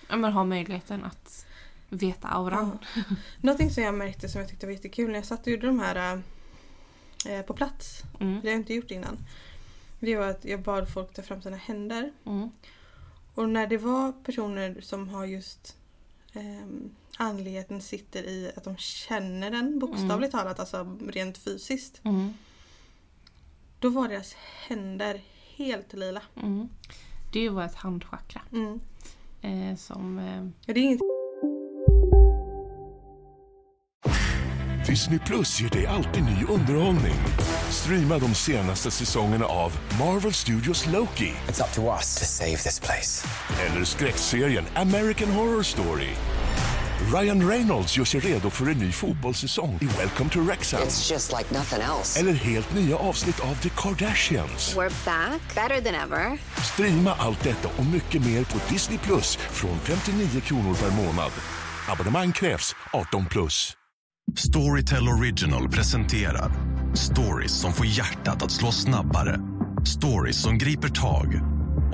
ja, 0.08 0.18
man 0.18 0.34
har 0.34 0.46
möjligheten 0.46 1.04
att 1.04 1.46
veta 1.90 2.28
auran. 2.28 2.80
Ja. 2.96 3.02
Någonting 3.42 3.72
som 3.72 3.84
jag 3.84 3.94
märkte 3.94 4.30
som 4.30 4.42
jag 4.42 4.50
tyckte 4.50 4.66
var 4.66 4.74
jättekul 4.74 5.08
när 5.08 5.16
jag 5.16 5.26
satt 5.26 5.42
och 5.42 5.48
gjorde 5.48 5.68
de 5.68 5.80
här 5.80 6.22
eh, 7.26 7.42
på 7.42 7.54
plats. 7.54 8.02
Mm. 8.20 8.34
Det 8.34 8.48
har 8.48 8.52
jag 8.52 8.60
inte 8.60 8.74
gjort 8.74 8.92
innan. 8.92 9.18
Det 10.00 10.16
var 10.16 10.28
att 10.28 10.46
jag 10.46 10.62
bad 10.62 10.90
folk 10.94 11.14
ta 11.14 11.22
fram 11.22 11.42
sina 11.42 11.58
händer. 11.58 12.12
Mm. 12.26 12.50
Och 13.34 13.50
när 13.50 13.68
det 13.68 13.78
var 13.78 14.12
personer 14.12 14.82
som 14.82 15.10
har 15.10 15.26
just 15.26 15.78
eh, 16.34 16.68
andligheten 17.18 17.82
sitter 17.82 18.24
i 18.24 18.52
att 18.56 18.64
de 18.64 18.78
känner 18.78 19.52
den 19.52 19.80
bokstavligt 19.80 20.32
talat, 20.32 20.60
alltså 20.60 20.98
rent 21.08 21.38
fysiskt. 21.38 22.02
Mm. 22.04 22.34
Då 23.80 23.90
var 23.90 24.08
deras 24.08 24.34
händer 24.68 25.22
helt 25.56 25.94
lila. 25.94 26.22
Mm. 26.36 26.70
Det 27.34 27.40
ju 27.40 27.50
vårt 27.50 27.76
handchakra 27.76 28.42
Mm. 28.52 28.80
Eh, 29.48 29.75
som 29.75 30.20
eh, 30.20 30.44
Ja, 30.66 30.74
det 30.74 30.80
är 30.80 30.84
inget 30.84 31.00
Disney 34.88 35.20
Plus 35.20 35.62
ger 35.62 35.70
dig 35.70 35.86
alltid 35.88 36.24
ny 36.24 36.44
underhållning. 36.50 37.16
Streama 37.70 38.20
de 38.20 38.34
senaste 38.36 38.92
säsongerna 38.92 39.46
av 39.46 39.80
Marvel 40.00 40.34
Studios 40.34 40.86
Loki 40.86 41.34
It's 41.50 41.62
up 41.63 41.74
to 41.75 41.82
us 41.98 42.16
to 42.20 42.25
save 42.25 42.58
this 42.58 42.80
place. 42.80 43.27
eller 43.68 43.86
skräckserien 43.86 44.66
American 44.75 45.32
Horror 45.32 45.63
Story. 45.63 46.10
Ryan 47.14 47.50
Reynolds 47.50 47.98
gör 47.98 48.06
sig 48.06 48.20
redo 48.20 48.50
för 48.50 48.66
en 48.66 48.78
ny 48.78 48.92
fotbollssäsong 48.92 49.80
i 49.82 49.86
Welcome 49.86 50.30
to 50.30 50.40
Wrexham. 50.40 50.82
It's 50.82 51.12
just 51.12 51.34
like 51.38 51.54
nothing 51.54 51.82
else. 51.82 52.20
Eller 52.20 52.34
helt 52.34 52.74
nya 52.76 52.98
avsnitt 52.98 53.40
av 53.40 53.56
The 53.56 53.70
Kardashians. 53.70 54.76
We're 54.76 55.06
back, 55.06 55.42
better 55.56 55.82
than 55.82 55.96
ever. 55.96 56.38
Streama 56.74 57.14
allt 57.20 57.44
detta 57.44 57.68
och 57.78 57.86
mycket 57.86 58.26
mer 58.26 58.44
på 58.44 58.74
Disney 58.74 59.00
Plus 59.00 59.36
från 59.36 59.80
59 59.80 60.42
kronor 60.42 60.76
per 60.76 60.92
månad. 60.92 61.32
Abonnemang 61.90 62.32
krävs 62.32 62.76
18 62.94 63.26
plus. 63.26 63.74
Storytel 64.36 65.10
Original 65.10 65.70
presenterar 65.70 66.52
stories 66.96 67.52
som 67.52 67.74
får 67.74 67.86
hjärtat 67.86 68.44
att 68.44 68.52
slå 68.52 68.72
snabbare. 68.72 69.40
Stories 69.86 70.42
som 70.42 70.58
griper 70.58 70.90
tag 70.90 71.42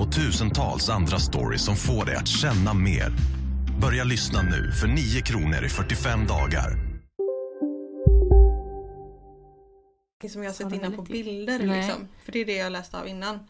och 0.00 0.12
tusentals 0.12 0.88
andra 0.88 1.18
stories 1.18 1.62
som 1.62 1.76
får 1.76 2.04
dig 2.04 2.16
att 2.16 2.28
känna 2.28 2.74
mer. 2.74 3.12
Börja 3.80 4.04
lyssna 4.04 4.42
nu 4.42 4.72
för 4.72 4.86
9 4.86 5.22
kronor 5.22 5.64
i 5.64 5.68
45 5.68 6.26
dagar. 6.26 6.78
som 10.32 10.42
jag 10.42 10.50
har 10.50 10.54
sett 10.54 10.72
innan 10.72 10.96
på 10.96 11.02
bilder. 11.02 11.58
Liksom. 11.58 12.08
För 12.24 12.32
det 12.32 12.38
är 12.38 12.44
det 12.44 12.56
jag 12.56 12.72
läste 12.72 12.98
av 13.00 13.08
innan. 13.08 13.40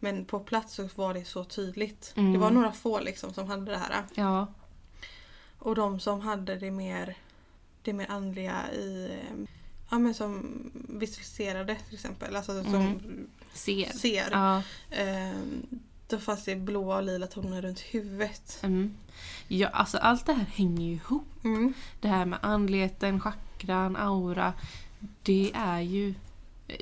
Men 0.00 0.24
på 0.24 0.40
plats 0.40 0.74
så 0.74 0.88
var 0.94 1.14
det 1.14 1.24
så 1.24 1.44
tydligt. 1.44 2.12
Mm. 2.16 2.32
Det 2.32 2.38
var 2.38 2.50
några 2.50 2.72
få 2.72 3.00
liksom 3.00 3.34
som 3.34 3.46
hade 3.48 3.70
det 3.70 3.76
här. 3.78 4.02
ja, 4.14 4.46
Och 5.58 5.74
de 5.74 6.00
som 6.00 6.20
hade 6.20 6.56
det 6.56 6.70
mer, 6.70 7.16
det 7.82 7.92
mer 7.92 8.10
andliga 8.10 8.72
i 8.72 9.10
Ja 9.90 9.98
men 9.98 10.14
som 10.14 10.46
visualiserade 10.88 11.76
till 11.86 11.94
exempel. 11.94 12.36
Alltså 12.36 12.62
som 12.64 12.74
Mm. 12.74 13.26
ser. 13.52 13.92
ser. 13.92 14.28
Ja. 14.30 14.62
Eh, 14.90 15.32
då 16.16 16.22
fanns 16.22 16.44
det 16.44 16.56
blåa 16.56 16.96
och 16.96 17.02
lila 17.02 17.26
toner 17.26 17.62
runt 17.62 17.80
huvudet. 17.80 18.58
Mm. 18.62 18.94
ja, 19.48 19.68
alltså 19.68 19.98
allt 19.98 20.26
det 20.26 20.32
här 20.32 20.44
hänger 20.54 20.86
ju 20.86 20.92
ihop. 20.92 21.44
Mm. 21.44 21.74
Det 22.00 22.08
här 22.08 22.24
med 22.24 22.38
andligheten, 22.42 23.20
chakran, 23.20 23.96
aura. 23.96 24.52
Det 25.22 25.50
är 25.54 25.80
ju... 25.80 26.14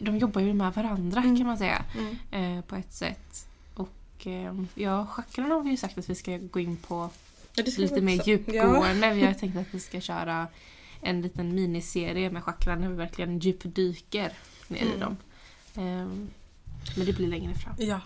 De 0.02 0.18
jobbar 0.18 0.40
ju 0.40 0.54
med 0.54 0.72
varandra 0.74 1.20
Mm. 1.20 1.36
kan 1.36 1.46
man 1.46 1.58
säga. 1.58 1.84
Mm. 1.98 2.58
Eh, 2.58 2.64
på 2.64 2.76
ett 2.76 2.92
sätt. 2.92 3.46
Och 3.74 4.26
eh, 4.26 4.54
ja, 4.74 5.06
chakran 5.06 5.50
har 5.50 5.60
vi 5.62 5.70
ju 5.70 5.76
sagt 5.76 5.98
att 5.98 6.10
vi 6.10 6.14
ska 6.14 6.36
gå 6.38 6.60
in 6.60 6.76
på 6.76 7.10
Ja, 7.54 7.64
lite 7.76 8.00
mer 8.00 8.28
djupgående. 8.28 9.14
Vi 9.14 9.24
har 9.26 9.34
tänkt 9.40 9.56
att 9.56 9.66
vi 9.74 9.80
ska 9.80 10.00
köra 10.00 10.46
en 11.02 11.22
liten 11.22 11.54
miniserie 11.54 12.30
med 12.30 12.44
chakran 12.44 12.80
där 12.80 12.88
vi 12.88 12.94
verkligen 12.94 13.38
djupdyker 13.38 14.32
ner 14.68 14.78
i 14.78 14.86
Mm. 14.86 15.00
dem. 15.00 15.16
Ehm, 15.76 16.28
men 16.96 17.06
det 17.06 17.12
blir 17.12 17.26
längre 17.28 17.54
fram. 17.54 17.74
Ja, 17.78 18.00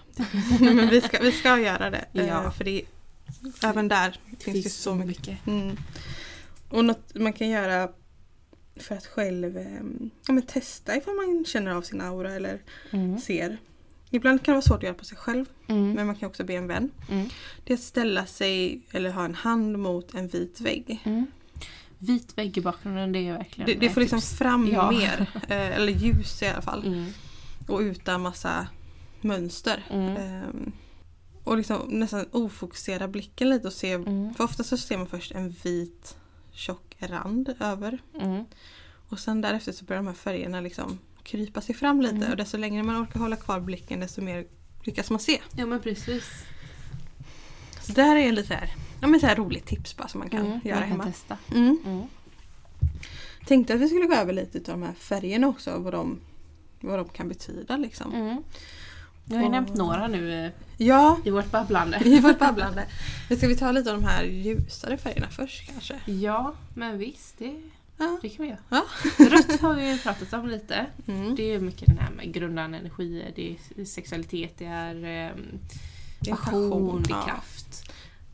men 0.60 0.88
vi 0.90 1.00
ska, 1.00 1.18
vi 1.22 1.32
ska 1.32 1.58
göra 1.60 1.90
det. 1.90 2.04
eh, 2.12 2.26
Ja. 2.26 2.50
För 2.50 2.64
det, 2.64 2.82
även 3.62 3.88
där 3.88 4.18
finns 4.40 4.64
det 4.64 4.70
så 4.70 4.94
mycket. 4.94 5.46
Mm. 5.46 5.76
Och 6.68 6.84
något 6.84 7.14
man 7.14 7.32
kan 7.32 7.48
göra 7.50 7.88
för 8.76 8.94
att 8.96 9.06
själv 9.06 9.56
eh, 9.58 9.64
ja, 10.26 10.32
men 10.32 10.42
testa 10.42 10.96
ifall 10.96 11.14
man 11.14 11.44
känner 11.44 11.70
av 11.70 11.82
sin 11.82 12.00
aura 12.00 12.32
eller 12.34 12.58
Mm. 12.90 13.18
ser. 13.18 13.58
Ibland 14.10 14.42
kan 14.42 14.52
det 14.52 14.56
vara 14.56 14.62
svårt 14.62 14.76
att 14.76 14.82
göra 14.82 14.94
på 14.94 15.04
sig 15.04 15.16
själv 15.18 15.44
Mm. 15.66 15.92
men 15.92 16.06
man 16.06 16.16
kan 16.16 16.28
också 16.28 16.44
be 16.44 16.54
en 16.54 16.66
vän. 16.66 16.90
Mm. 17.10 17.28
Det 17.64 17.72
är 17.72 17.76
att 17.76 17.82
ställa 17.82 18.26
sig 18.26 18.80
eller 18.90 19.10
ha 19.10 19.24
en 19.24 19.34
hand 19.34 19.78
mot 19.78 20.14
en 20.14 20.28
vit 20.28 20.60
vägg. 20.60 21.00
Mm. 21.04 21.26
Vit 21.98 22.38
vägg 22.38 22.58
i 22.58 22.60
bakgrunden, 22.60 23.12
det 23.12 23.28
är 23.28 23.32
verkligen 23.32 23.66
Det, 23.66 23.74
det 23.86 23.90
får 23.90 24.00
liksom 24.00 24.20
tips. 24.20 24.38
fram 24.38 24.68
Ja. 24.72 24.90
mer. 24.90 25.26
Eh, 25.48 25.76
eller 25.76 25.92
ljus 25.92 26.42
i 26.42 26.46
alla 26.46 26.62
fall. 26.62 27.06
Och 27.66 27.78
utan 27.78 28.20
massa 28.22 28.66
mönster. 29.20 29.84
Mm. 29.90 30.16
Ehm, 30.16 30.72
och 31.44 31.56
liksom 31.56 31.80
nästan 31.88 32.26
ofokusera 32.30 33.08
blicken 33.08 33.50
lite 33.50 33.66
och 33.66 33.72
se. 33.72 33.92
Mm. 33.92 34.34
För 34.34 34.44
ofta 34.44 34.62
så 34.64 34.76
ser 34.76 34.96
man 34.98 35.06
först 35.06 35.32
en 35.32 35.50
vit 35.50 36.16
tjock 36.52 36.96
rand 36.98 37.54
över. 37.60 37.98
Mm. 38.20 38.44
Och 39.08 39.18
sen 39.20 39.40
därefter 39.40 39.72
så 39.72 39.84
börjar 39.84 40.02
de 40.02 40.06
här 40.06 40.14
färgerna 40.14 40.60
liksom 40.60 40.98
krypa 41.22 41.60
sig 41.60 41.74
fram 41.74 42.00
lite. 42.00 42.16
Mm. 42.16 42.30
Och 42.30 42.36
desto 42.36 42.56
längre 42.58 42.82
man 42.82 43.02
orkar 43.02 43.20
hålla 43.20 43.36
kvar 43.36 43.60
blicken 43.60 44.00
desto 44.00 44.20
mer 44.22 44.46
lyckas 44.82 45.10
man 45.10 45.20
se. 45.20 45.40
Ja 45.56 45.66
men 45.66 45.80
precis. 45.80 46.24
Så 47.82 47.92
det 47.92 48.02
här 48.02 48.16
är 48.16 48.28
en 48.28 48.34
lite 48.34 48.54
här, 48.54 48.74
ja, 49.00 49.06
men 49.06 49.20
så 49.20 49.26
här 49.26 49.36
roligt 49.36 49.66
tips 49.66 49.96
bara 49.96 50.08
som 50.08 50.18
man 50.18 50.28
kan 50.30 50.46
Mm. 50.46 50.60
göra 50.64 50.80
man 50.80 50.88
hemma. 50.88 51.02
kan 51.04 51.12
testa. 51.12 51.38
Mm. 51.54 51.78
Mm. 51.86 52.02
Tänkte 53.46 53.74
att 53.74 53.80
vi 53.80 53.88
skulle 53.88 54.06
gå 54.06 54.14
över 54.14 54.32
lite 54.32 54.72
av 54.72 54.78
de 54.78 54.86
här 54.86 54.94
färgerna 54.94 55.48
också. 55.48 55.78
Vad 55.78 55.92
de, 55.92 56.20
vad 56.84 56.98
de 56.98 57.08
kan 57.08 57.28
betyda 57.28 57.76
liksom. 57.76 58.14
Mm. 58.14 58.42
Jag 59.26 59.34
har 59.36 59.40
ju 59.40 59.46
Och- 59.46 59.52
nämnt 59.52 59.74
några 59.74 60.08
nu 60.08 60.44
eh, 60.46 60.50
Ja, 60.78 61.18
i 61.24 61.30
vårt 61.30 61.50
babblande. 61.50 62.00
i 62.04 62.20
vårt 62.20 62.38
babblande. 62.38 62.86
Men 63.28 63.38
ska 63.38 63.48
vi 63.48 63.56
ta 63.56 63.72
lite 63.72 63.92
av 63.92 64.00
de 64.00 64.06
här 64.06 64.24
ljusare 64.24 64.96
färgerna 64.98 65.28
först 65.28 65.66
kanske? 65.72 66.00
Ja, 66.06 66.54
men 66.74 66.98
visst. 66.98 67.38
Det, 67.38 67.60
Ja. 67.98 68.18
det 68.22 68.28
kan 68.28 68.42
vi 68.44 68.48
göra. 68.50 68.58
Ja. 68.68 68.84
Rött 69.18 69.60
har 69.60 69.74
vi 69.74 69.90
ju 69.92 69.98
pratat 69.98 70.32
om 70.32 70.48
lite. 70.48 70.86
Mm. 71.06 71.34
Det 71.36 71.42
är 71.42 71.52
ju 71.52 71.60
mycket 71.60 71.86
den 71.86 71.98
här 71.98 72.10
med 72.10 72.32
grundande 72.34 72.78
energier, 72.78 73.32
det 73.36 73.56
är 73.76 73.84
sexualitet, 73.84 74.54
det 74.58 74.64
är 74.64 75.04
eh, 75.28 75.30
passion, 76.30 77.02
det 77.02 77.12
är 77.14 77.22
kraft. 77.24 77.90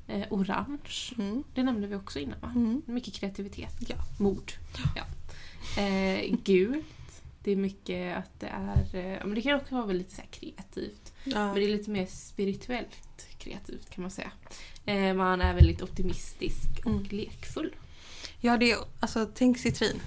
Eh, 0.09 0.23
orange, 0.31 1.13
Mm. 1.19 1.45
det 1.55 1.63
nämnde 1.63 1.87
vi 1.87 1.95
också 1.97 2.19
innan 2.19 2.41
va? 2.41 2.53
Mm. 2.55 2.83
Mycket 2.87 3.15
kreativitet. 3.15 3.75
Ja. 3.89 3.97
Mod. 4.19 4.53
Ja. 4.97 5.03
Eh, 5.83 6.37
gult, 6.45 6.85
det 7.43 7.51
är 7.53 7.57
mycket 7.57 8.17
att 8.17 8.41
det 8.41 8.47
är, 8.47 8.95
eh, 8.97 9.19
men 9.27 9.35
det 9.35 9.43
kan 9.43 9.55
också 9.61 9.75
vara 9.75 9.93
lite 9.93 10.15
så 10.15 10.23
kreativt. 10.31 11.13
Ja. 11.25 11.47
Men 11.47 11.55
det 11.55 11.65
är 11.65 11.69
lite 11.69 11.91
mer 11.91 12.07
spirituellt 12.07 13.29
kreativt 13.39 13.91
kan 13.91 14.03
man 14.03 14.11
säga. 14.11 14.33
Eh, 14.87 15.15
man 15.15 15.41
är 15.41 15.55
väldigt 15.55 15.83
optimistisk 15.83 16.69
och 16.85 16.91
Mm. 16.91 17.07
lekfull. 17.11 17.75
ja, 18.41 18.57
det 18.57 18.71
är 18.73 18.79
alltså 19.01 19.29
tänk 19.35 19.59
citrin. 19.59 20.01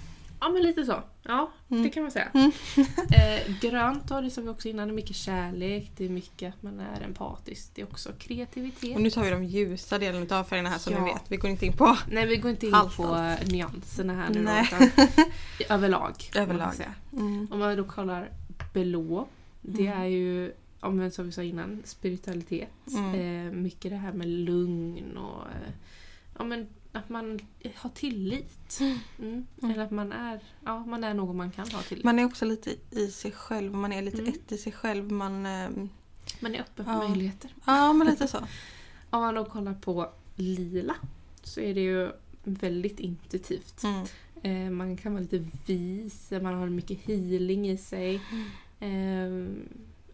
Ja 0.44 0.50
men 0.50 0.62
lite 0.64 0.86
så. 0.86 1.04
Ja, 1.24 1.52
Mm. 1.70 1.84
det 1.84 1.90
kan 1.90 2.04
man 2.04 2.12
säga. 2.12 2.28
Mm. 2.34 2.52
eh, 3.14 3.56
grönt 3.62 4.08
då, 4.08 4.22
det 4.22 4.30
som 4.30 4.44
vi 4.44 4.50
också 4.50 4.68
innan, 4.70 4.88
det 4.88 4.92
är 4.92 4.96
mycket 4.96 5.16
kärlek, 5.16 5.92
det 5.98 6.06
är 6.06 6.10
mycket 6.10 6.54
att 6.54 6.64
man 6.64 6.80
är 6.80 7.02
empatisk, 7.02 7.72
det 7.76 7.82
är 7.82 7.86
också 7.86 8.10
kreativitet. 8.20 8.96
Och 8.96 9.02
nu 9.02 9.10
tar 9.10 9.24
vi 9.24 9.30
de 9.30 9.44
ljusa 9.44 9.98
delarna 10.00 10.40
av 10.40 10.44
färgerna 10.44 10.70
här 10.70 10.78
som 10.78 10.94
Ja. 10.94 11.06
ni 11.06 11.14
vet. 11.14 11.22
Vi 11.28 11.38
går 11.38 11.50
inte 11.52 11.66
in 11.66 11.74
på 11.74 11.98
Nej 12.12 12.28
vi 12.28 12.38
går 12.38 12.52
inte 12.52 12.68
in 12.68 12.74
Allt, 12.74 12.98
på 12.98 13.36
nyanserna 13.52 14.14
här 14.14 14.30
nu 14.30 14.40
då, 14.40 14.44
Nej. 14.46 14.68
utan 14.72 15.08
överlag. 15.70 16.14
man 16.36 16.44
överlag. 16.44 16.74
säga. 16.76 16.94
Mm. 17.14 17.48
Om 17.52 17.60
man 17.60 17.78
då 17.78 17.84
kollar 17.84 18.30
blå, 18.74 19.28
det 19.62 19.88
Mm. 19.88 20.02
är 20.02 20.06
ju 20.06 20.52
ja, 20.82 20.90
men 20.90 21.12
som 21.12 21.26
vi 21.26 21.32
sa 21.32 21.44
innan, 21.44 21.82
spiritualitet. 21.86 22.70
Mm. 22.88 23.48
Eh, 23.48 23.52
mycket 23.54 23.92
det 23.92 23.98
här 23.98 24.12
med 24.14 24.28
lugn 24.28 25.18
och 25.18 25.42
eh, 25.42 25.72
ja, 26.38 26.44
men 26.44 26.68
att 26.94 27.10
man 27.10 27.40
har 27.76 27.90
tillit. 27.90 28.80
Mm. 29.20 29.46
Eller 29.64 29.84
att 29.84 29.92
man 29.92 30.12
är, 30.12 30.40
ja, 30.66 30.86
man 30.86 31.04
är 31.04 31.14
någon 31.14 31.38
man 31.38 31.52
kan 31.52 31.72
ha 31.72 31.82
tillit. 31.82 32.04
Man 32.04 32.20
är 32.20 32.26
också 32.26 32.46
lite 32.46 32.76
i 32.92 33.08
sig 33.12 33.32
själv, 33.32 33.74
man 33.74 33.94
är 33.94 34.02
lite 34.02 34.22
Mm. 34.22 34.34
ett 34.34 34.52
i 34.52 34.58
sig 34.58 34.72
själv. 34.72 35.12
Man, 35.12 35.46
ehm, 35.46 35.90
Man 36.40 36.56
är 36.56 36.60
öppen 36.62 36.86
för 36.86 36.92
Ja. 36.92 37.08
möjligheter. 37.08 37.52
ja, 37.66 37.94
men 37.94 38.08
lite 38.08 38.28
så. 38.28 38.38
Om 39.10 39.22
man 39.22 39.36
då 39.36 39.46
kollar 39.46 39.74
på 39.74 40.10
lila 40.36 40.96
så 41.44 41.60
är 41.60 41.74
det 41.74 41.82
ju 41.82 42.12
väldigt 42.44 43.00
intuitivt. 43.00 43.84
Mm. 43.84 44.06
Eh, 44.44 44.72
man 44.72 44.98
kan 44.98 45.14
vara 45.14 45.22
lite 45.22 45.46
vis, 45.66 46.32
man 46.32 46.46
har 46.54 46.70
mycket 46.70 46.98
healing 47.02 47.70
i 47.70 47.78
sig. 47.78 48.22
Eh, 48.80 48.90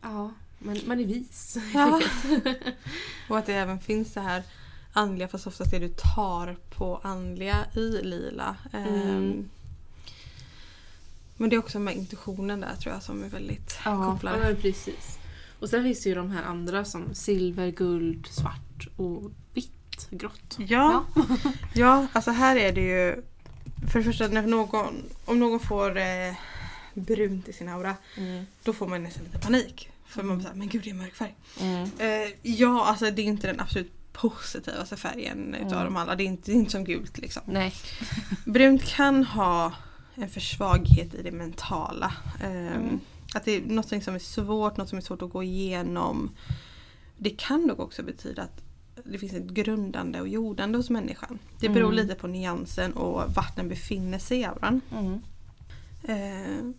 ja, 0.01 0.31
man, 0.59 0.77
man 0.85 0.99
är 0.99 1.05
vis. 1.05 1.57
Ja. 1.73 2.01
Och 3.29 3.37
att 3.37 3.45
det 3.45 3.53
även 3.53 3.79
finns 3.79 4.13
det 4.13 4.21
här 4.21 4.43
andliga 4.93 5.27
fast 5.27 5.47
oftast 5.47 5.71
det 5.71 5.79
du 5.79 5.89
tar 6.15 6.57
på 6.69 6.99
andliga 7.03 7.65
i 7.75 8.01
lila. 8.01 8.55
Ehm, 8.73 8.87
Mm. 8.87 9.49
Men 11.37 11.49
det 11.49 11.55
är 11.55 11.57
också 11.59 11.79
med 11.79 11.95
intuitionen 11.95 12.59
där 12.61 12.75
tror 12.75 12.93
jag 12.93 13.03
som 13.03 13.23
är 13.23 13.29
väldigt 13.29 13.77
Ja, 13.85 14.11
kopplade. 14.11 14.49
ja, 14.49 14.55
precis. 14.61 15.17
Och 15.59 15.69
sen 15.69 15.83
finns 15.83 16.03
det 16.03 16.09
ju 16.09 16.15
de 16.15 16.31
här 16.31 16.43
andra 16.43 16.85
som 16.85 17.15
silver, 17.15 17.71
guld, 17.71 18.27
svart 18.27 18.87
och 18.97 19.31
vitt, 19.53 20.07
grått. 20.09 20.55
Ja, 20.57 21.03
ja, 21.73 22.07
alltså 22.13 22.31
här 22.31 22.55
är 22.55 22.71
det 22.73 22.81
ju 22.81 23.23
för 23.91 23.99
det 23.99 24.05
första 24.05 24.27
när 24.27 24.41
någon, 24.41 24.95
om 25.25 25.39
någon 25.39 25.59
får 25.59 25.97
eh, 25.97 26.33
brunt 26.93 27.47
i 27.47 27.53
sin 27.53 27.69
aura 27.69 27.95
Mm. 28.17 28.45
då 28.63 28.73
får 28.73 28.87
man 28.87 29.03
nästan 29.03 29.23
lite 29.23 29.39
panik. 29.39 29.89
För 30.05 30.23
man 30.23 30.37
blir 30.37 30.43
såhär, 30.45 30.57
men 30.59 30.67
gud 30.67 30.83
det 30.83 30.89
är 30.89 30.93
mörk 30.93 31.15
färg. 31.15 31.35
Mm. 31.59 31.89
Eh, 31.99 32.29
ja, 32.41 32.85
alltså 32.85 33.11
det 33.11 33.21
är 33.21 33.23
inte 33.25 33.47
den 33.47 33.59
absolut 33.59 33.91
positivaste 34.21 34.95
färgen 34.97 35.55
utav 35.55 35.71
Mm. 35.81 35.83
de 35.83 35.97
alla. 35.97 36.15
Det 36.15 36.23
är 36.23 36.25
inte, 36.25 36.51
det 36.51 36.51
är 36.51 36.59
inte 36.59 36.71
som 36.71 36.83
gult 36.83 37.17
liksom. 37.17 37.41
Nej. 37.45 37.73
Brunt 38.45 38.83
kan 38.85 39.23
ha 39.23 39.73
en 40.15 40.29
försvaghet 40.29 41.13
i 41.13 41.21
det 41.23 41.31
mentala. 41.31 42.13
Ehm, 42.43 42.67
Mm. 42.67 42.99
Att 43.33 43.45
det 43.45 43.51
är 43.51 43.61
något 43.61 44.03
som 44.03 44.15
är 44.15 44.19
svårt, 44.19 44.77
något 44.77 44.89
som 44.89 44.97
är 44.97 45.01
svårt 45.01 45.21
att 45.21 45.29
gå 45.31 45.43
igenom. 45.43 46.31
Det 47.17 47.29
kan 47.29 47.67
dock 47.67 47.79
också 47.79 48.03
betyda 48.03 48.41
att 48.43 48.61
det 49.03 49.17
finns 49.17 49.33
ett 49.33 49.43
grundande 49.49 50.21
och 50.21 50.27
jordande 50.27 50.77
hos 50.77 50.89
människan. 50.89 51.39
Det 51.59 51.69
beror 51.69 51.91
Mm. 51.93 51.95
lite 52.07 52.15
på 52.15 52.27
nyansen 52.27 52.93
och 52.93 53.33
vart 53.35 53.55
den 53.55 53.69
befinner 53.69 54.19
sig 54.19 54.39
i 54.39 54.45
auran. 54.45 54.81
Mm. 54.91 55.21
Eh, 56.03 56.71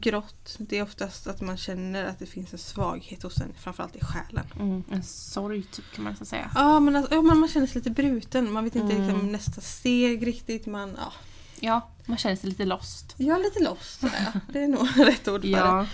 grått, 0.00 0.56
det 0.58 0.78
är 0.78 0.82
oftast 0.82 1.26
att 1.26 1.40
man 1.40 1.56
känner 1.56 2.04
att 2.04 2.18
det 2.18 2.26
finns 2.26 2.52
en 2.52 2.58
svaghet 2.58 3.22
hos 3.22 3.36
en, 3.40 3.52
framförallt 3.58 3.96
i 3.96 4.00
själen. 4.00 4.46
Mm. 4.60 4.84
En 4.90 5.02
sorg 5.02 5.62
typ 5.62 5.84
kan 5.94 6.04
man 6.04 6.12
nästan 6.12 6.26
säga. 6.26 6.50
Ja 6.54 6.80
men, 6.80 6.96
alltså, 6.96 7.14
ja, 7.14 7.22
men 7.22 7.38
man 7.38 7.48
känner 7.48 7.66
sig 7.66 7.74
lite 7.76 7.90
bruten, 7.90 8.52
man 8.52 8.64
vet 8.64 8.76
inte 8.76 8.94
Mm. 8.94 9.06
liksom, 9.08 9.32
nästa 9.32 9.60
steg 9.60 10.26
riktigt. 10.26 10.66
Man, 10.66 10.96
ja. 11.00 11.12
Ja, 11.60 11.88
man 12.06 12.18
känner 12.18 12.36
sig 12.36 12.50
lite 12.50 12.64
lost. 12.64 13.14
Är 13.18 13.38
lite 13.44 13.64
lost 13.64 14.00
sådär. 14.00 14.40
Det 14.52 14.58
är 14.62 14.68
nog 14.68 14.88
rätt 14.96 15.28
ord 15.28 15.40
för 15.40 15.48
Ja. 15.48 15.86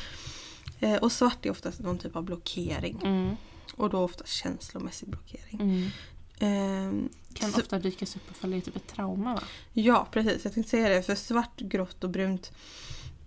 det. 0.79 0.87
Eh, 0.87 0.97
och 0.97 1.13
svart 1.13 1.47
är 1.47 1.51
oftast 1.51 1.81
någon 1.81 1.99
typ 1.99 2.17
av 2.17 2.23
blockering. 2.25 3.01
Mm. 3.05 3.37
Och 3.77 3.91
då 3.91 3.99
oftast 3.99 4.33
känslomässig 4.33 5.09
blockering. 5.09 5.91
Ehm, 6.39 7.09
Kan 7.35 7.53
så- 7.53 7.61
ofta 7.61 7.79
dykas 7.79 8.17
upp 8.17 8.31
ifall 8.31 8.51
det 8.51 8.57
är 8.57 8.61
typ 8.61 8.77
ett 8.77 8.87
trauma 8.87 9.35
va? 9.35 9.43
Ja 9.73 10.07
precis, 10.11 10.45
jag 10.45 10.55
tänkte 10.55 10.71
säga 10.71 10.89
det. 10.89 11.03
För 11.03 11.15
svart, 11.15 11.61
grått 11.61 12.05
och 12.05 12.11
brunt 12.11 12.53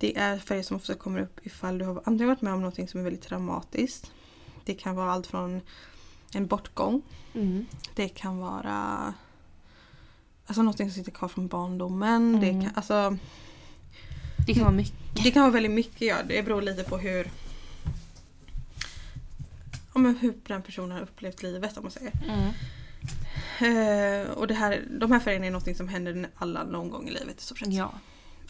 det 0.02 0.18
är 0.18 0.38
färger 0.38 0.64
som 0.64 0.78
ofta 0.78 0.94
kommer 0.96 1.20
upp 1.20 1.40
ifall 1.44 1.78
du 1.78 1.86
har 1.86 2.02
antingen 2.06 2.28
varit 2.28 2.42
med 2.42 2.54
om 2.54 2.62
något 2.62 2.90
som 2.90 3.00
är 3.00 3.04
väldigt 3.04 3.22
traumatiskt. 3.22 4.12
Det 4.66 4.74
kan 4.74 4.96
vara 4.96 5.12
allt 5.12 5.28
från 5.28 5.62
en 6.34 6.48
bortgång. 6.48 7.02
Mm. 7.34 7.66
Det 7.96 8.10
kan 8.10 8.40
vara 8.40 9.14
alltså 10.46 10.62
något 10.62 10.78
som 10.78 10.90
sitter 10.90 11.12
kvar 11.12 11.28
från 11.28 11.48
barndomen. 11.48 12.36
Mm. 12.36 12.42
Det, 12.42 12.66
kan, 12.66 12.76
alltså, 12.76 13.18
Det 14.48 14.54
kan 14.54 14.64
vara 14.64 14.74
mycket. 14.76 15.24
det 15.24 15.32
kan 15.32 15.42
vara 15.42 15.52
väldigt 15.52 15.72
mycket. 15.72 16.02
Ja. 16.02 16.18
Det 16.28 16.44
beror 16.44 16.62
lite 16.62 16.84
på 16.84 16.98
hur 16.98 17.32
ja, 19.94 20.00
men 20.00 20.16
hur 20.16 20.34
den 20.48 20.62
personen 20.62 20.92
har 20.92 21.02
upplevt 21.02 21.44
livet 21.44 21.78
om 21.78 21.84
man 21.84 21.92
säger. 21.92 22.12
Mm. 22.24 22.54
Eh, 23.60 24.32
och 24.32 24.48
det 24.48 24.54
här, 24.54 24.84
de 25.00 25.12
här 25.12 25.20
färgerna 25.20 25.46
är 25.46 25.52
något 25.52 25.78
som 25.78 25.88
händer 25.88 26.30
alla 26.36 26.64
någon 26.64 26.90
gång 26.90 27.08
i 27.08 27.12
livet 27.12 27.42
sett. 27.42 27.68
Ja. 27.68 27.94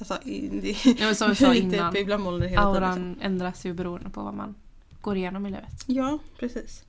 Alltså, 0.02 0.18
det, 0.62 0.86
Ja, 1.00 1.16
som 1.16 1.30
vi 1.30 1.36
sa 1.36 1.54
innan, 1.54 2.22
molnen 2.22 2.50
hela 2.50 2.50
tiden. 2.50 2.50
liksom. 2.50 2.58
Auran 2.58 3.18
ändras 3.22 3.66
ju 3.66 3.74
beroende 3.74 4.10
på 4.10 4.22
vad 4.24 4.34
man 4.34 4.56
går 5.02 5.18
igenom 5.18 5.46
i 5.46 5.50
livet. 5.50 5.84
Ja, 5.86 6.20
precis. 6.40 6.84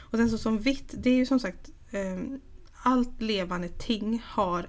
Och 0.00 0.18
sen 0.18 0.30
så 0.30 0.38
som 0.38 0.58
vitt, 0.58 0.94
det 0.98 1.10
är 1.10 1.14
ju 1.14 1.26
som 1.26 1.40
sagt 1.40 1.70
eh, 1.90 2.38
allt 2.82 3.22
levande 3.22 3.68
ting 3.68 4.22
har 4.26 4.66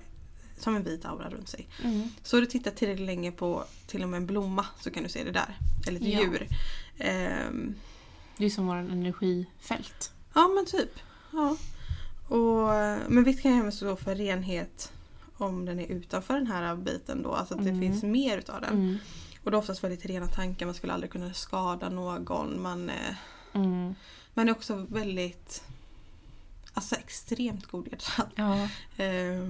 som 0.58 0.76
en 0.76 0.84
vit 0.84 1.06
aura 1.06 1.30
runt 1.30 1.50
sig. 1.50 1.68
Mm. 1.84 2.10
Så 2.24 2.40
du 2.40 2.46
tittar 2.46 2.72
tillräckligt 2.72 3.06
länge 3.06 3.32
på 3.32 3.64
till 3.88 4.04
och 4.04 4.10
med 4.10 4.18
en 4.18 4.26
blomma 4.26 4.66
så 4.80 4.92
kan 4.92 5.04
du 5.04 5.10
se 5.10 5.24
det 5.24 5.32
där. 5.32 5.60
Eller 5.88 6.00
ett 6.00 6.08
Ja. 6.08 6.20
djur. 6.22 6.48
Ehm, 6.98 7.76
Det 8.38 8.46
är 8.46 8.50
som 8.50 8.68
våran 8.68 8.90
energifält. 8.92 10.12
ja 10.34 10.48
men 10.48 10.66
typ. 10.66 10.92
Ja. 11.32 11.58
Och, 12.36 12.68
men 13.12 13.24
vitt 13.24 13.42
kan 13.42 13.52
ju 13.54 13.58
även 13.60 13.72
stå 13.72 13.96
för 13.96 14.16
renhet 14.16 14.92
om 15.38 15.66
den 15.66 15.80
är 15.80 15.88
utanför 15.88 16.34
den 16.34 16.48
här 16.48 16.76
biten 16.76 17.24
då. 17.24 17.34
Alltså 17.34 17.54
att 17.54 17.64
det 17.64 17.70
Mm. 17.70 17.82
finns 17.82 18.04
mer 18.04 18.38
utav 18.38 18.62
den. 18.62 18.74
Mm. 18.74 18.98
Och 19.44 19.52
det 19.52 19.58
är 19.58 19.60
oftast 19.60 19.84
väldigt 19.84 20.06
rena 20.06 20.28
tankar. 20.28 20.66
Man 20.66 20.76
skulle 20.76 20.94
aldrig 20.94 21.12
kunna 21.12 21.34
skada 21.34 21.90
någon. 21.90 22.62
Man, 22.62 22.90
eh, 22.90 23.16
Mm. 23.54 23.96
man 24.34 24.48
är 24.50 24.52
också 24.52 24.76
väldigt 24.90 25.64
Alltså 26.78 26.96
extremt 26.96 27.66
godhjärtad. 27.66 28.30
Ja. 28.36 28.70
I 29.06 29.42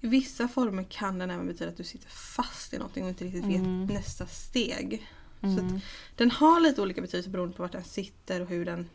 vissa 0.08 0.48
former 0.48 0.82
kan 0.90 1.18
den 1.18 1.30
även 1.30 1.46
betyda 1.46 1.70
att 1.70 1.76
du 1.76 1.84
sitter 1.84 2.08
fast 2.08 2.74
i 2.74 2.78
någonting 2.78 3.02
och 3.04 3.08
inte 3.08 3.24
riktigt 3.24 3.44
vet 3.44 3.56
Mm. 3.60 3.86
nästa 3.86 4.26
steg. 4.26 5.08
Så 5.40 5.46
Mm. 5.46 5.76
att 5.76 5.82
den 6.16 6.30
har 6.30 6.60
lite 6.60 6.82
olika 6.82 7.00
betydelse 7.00 7.30
beroende 7.30 7.56
på 7.56 7.62
vart 7.62 7.72
den 7.72 7.84
sitter 7.84 8.40
och 8.40 8.48
hur 8.48 8.64
den 8.64 8.88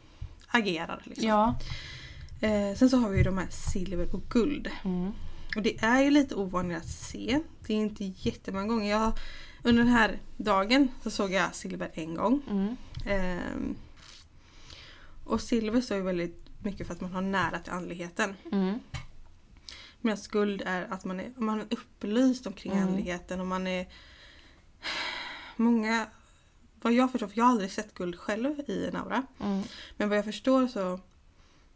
agerar. 0.48 1.02
Liksom. 1.06 1.28
Ja. 1.28 1.56
Eh, 2.42 2.76
sen 2.76 2.90
så 2.90 2.98
har 2.98 3.10
vi 3.10 3.18
ju 3.18 3.24
de 3.24 3.38
här 3.38 3.48
silver 3.50 4.16
och 4.16 4.24
guld. 4.30 4.72
Mm. 4.84 5.12
Och 5.56 5.62
det 5.62 5.84
är 5.84 6.02
ju 6.02 6.10
lite 6.10 6.36
ovanligt 6.36 6.78
att 6.78 6.88
se. 6.90 7.40
Det 7.68 7.74
är 7.74 7.78
inte 7.78 8.04
jättemånga 8.18 8.68
gånger. 8.68 8.92
Jag, 8.92 9.12
under 9.64 9.84
den 9.84 9.92
här 9.92 10.20
dagen 10.38 10.88
så 11.04 11.10
såg 11.12 11.32
jag 11.32 11.56
silver 11.56 11.92
en 11.94 12.16
gång. 12.16 12.42
Mm. 12.50 12.76
Ehm, 13.06 13.76
och 15.24 15.42
silver 15.42 15.82
står 15.82 15.98
ju 15.98 16.04
väldigt 16.04 16.46
mycket 16.64 16.88
för 16.88 16.94
att 16.94 17.02
man 17.02 17.12
har 17.12 17.22
nära 17.22 17.60
till 17.60 17.72
andligheten. 17.72 18.36
Mm. 18.52 18.80
Medan 20.02 20.18
guld 20.32 20.62
är 20.66 20.88
att 20.90 21.06
man 21.06 21.20
är, 21.20 21.34
man 21.36 21.60
är 21.60 21.66
upplyst 21.70 22.48
omkring 22.48 22.72
Mm. 22.74 22.88
andligheten 22.88 23.40
och 23.40 23.48
man 23.48 23.68
är... 23.68 23.88
Många... 25.56 26.08
Vad 26.82 26.94
jag 26.94 27.12
förstår, 27.12 27.28
för 27.28 27.38
jag 27.38 27.46
har 27.46 27.52
aldrig 27.52 27.72
sett 27.72 27.94
guld 27.94 28.20
själv 28.20 28.60
i 28.68 28.88
en 28.88 28.96
aura. 28.96 29.24
Mm. 29.40 29.64
Men 29.98 30.10
vad 30.10 30.18
jag 30.18 30.26
förstår 30.26 30.68
så 30.68 31.00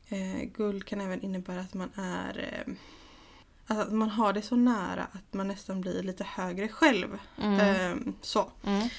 eh, 0.10 0.44
guld 0.58 0.86
kan 0.86 1.02
även 1.02 1.22
innebära 1.22 1.60
att 1.62 1.74
man 1.74 1.90
är... 1.96 2.64
Eh, 2.68 2.74
att 3.68 3.92
man 3.92 4.10
har 4.10 4.34
det 4.34 4.42
så 4.42 4.56
nära 4.56 5.04
att 5.12 5.34
man 5.34 5.48
nästan 5.48 5.82
blir 5.82 6.04
lite 6.04 6.24
högre 6.24 6.68
själv. 6.68 7.20
Mm. 7.42 7.60
Eh, 7.60 8.14
så. 8.22 8.52
Mm. 8.66 8.90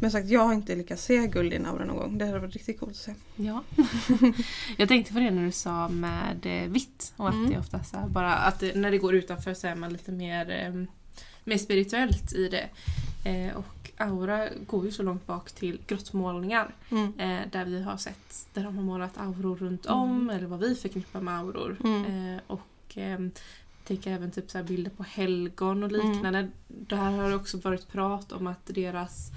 Men 0.00 0.10
sagt, 0.10 0.28
jag 0.28 0.40
har 0.40 0.52
inte 0.52 0.74
lyckats 0.76 1.04
se 1.04 1.26
guld 1.26 1.52
i 1.52 1.56
en 1.56 1.66
aura 1.66 1.84
någon 1.84 1.96
gång. 1.96 2.18
Det 2.18 2.26
hade 2.26 2.38
varit 2.38 2.54
riktigt 2.54 2.80
coolt 2.80 2.92
att 2.92 2.96
se. 2.96 3.14
Ja. 3.36 3.62
jag 4.76 4.88
tänkte 4.88 5.12
på 5.12 5.18
det 5.18 5.30
när 5.30 5.44
du 5.44 5.52
sa 5.52 5.88
med 5.88 6.46
eh, 6.46 6.68
vitt 6.70 7.12
och 7.16 7.28
att 7.28 7.34
Mm. 7.34 7.50
det 7.50 7.58
ofta 7.58 7.84
så 7.84 7.96
här 7.96 8.08
bara 8.08 8.34
att 8.34 8.60
det, 8.60 8.74
när 8.76 8.90
det 8.90 8.98
går 8.98 9.14
utanför 9.14 9.54
så 9.54 9.66
är 9.66 9.74
man 9.74 9.92
lite 9.92 10.12
mer, 10.12 10.50
eh, 10.50 10.84
mer 11.44 11.58
spirituellt 11.58 12.32
i 12.32 12.48
det. 12.48 12.68
Eh, 13.24 13.56
och 13.56 13.90
aura 13.96 14.48
går 14.66 14.84
ju 14.84 14.92
så 14.92 15.02
långt 15.02 15.26
bak 15.26 15.52
till 15.52 15.80
grottmålningar 15.86 16.74
Mm. 16.90 17.12
eh, 17.18 17.48
där 17.52 17.64
vi 17.64 17.82
har 17.82 17.96
sett 17.96 18.46
där 18.54 18.64
de 18.64 18.76
har 18.76 18.84
målat 18.84 19.18
auror 19.18 19.56
runt 19.56 19.86
om 19.86 20.30
eller 20.30 20.46
vad 20.46 20.60
vi 20.60 20.74
förknippar 20.74 21.20
med 21.20 21.38
auror. 21.38 21.76
Mm. 21.84 22.04
Eh, 22.34 22.40
och 22.46 22.98
eh, 22.98 23.18
tänker 23.84 24.10
även 24.12 24.30
typ 24.30 24.50
så 24.50 24.58
här 24.58 24.64
bilder 24.64 24.90
på 24.90 25.02
helgon 25.02 25.82
och 25.82 25.92
liknande. 25.92 26.48
Där 26.68 26.96
har 27.10 27.28
det 27.28 27.36
också 27.36 27.56
varit 27.58 27.88
prat 27.88 28.32
om 28.32 28.46
att 28.46 28.66
deras 28.66 29.30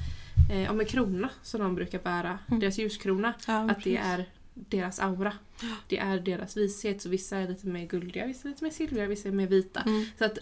eh, 0.52 0.72
om 0.72 0.80
en 0.80 0.86
krona 0.86 1.30
som 1.42 1.62
de 1.62 1.76
brukar 1.76 2.00
bära, 2.00 2.40
Mm. 2.48 2.60
deras 2.60 2.78
ljuskrona, 2.78 3.34
Ja, 3.48 3.72
att 3.72 3.84
det 3.84 3.98
är 3.98 4.26
deras 4.54 5.00
aura. 5.00 5.34
Det 5.88 5.98
är 5.98 6.20
deras 6.20 6.58
vishet. 6.58 7.02
Så 7.02 7.10
vissa 7.10 7.38
är 7.38 7.48
lite 7.48 7.68
mer 7.68 7.86
guldiga, 7.88 8.26
vissa 8.26 8.48
är 8.48 8.50
lite 8.52 8.64
mer 8.64 8.72
silvriga, 8.72 9.08
vissa 9.08 9.28
är 9.30 9.34
mer 9.34 9.48
vita. 9.48 9.82
Mm. 9.82 10.06
Så 10.18 10.26
att 10.26 10.38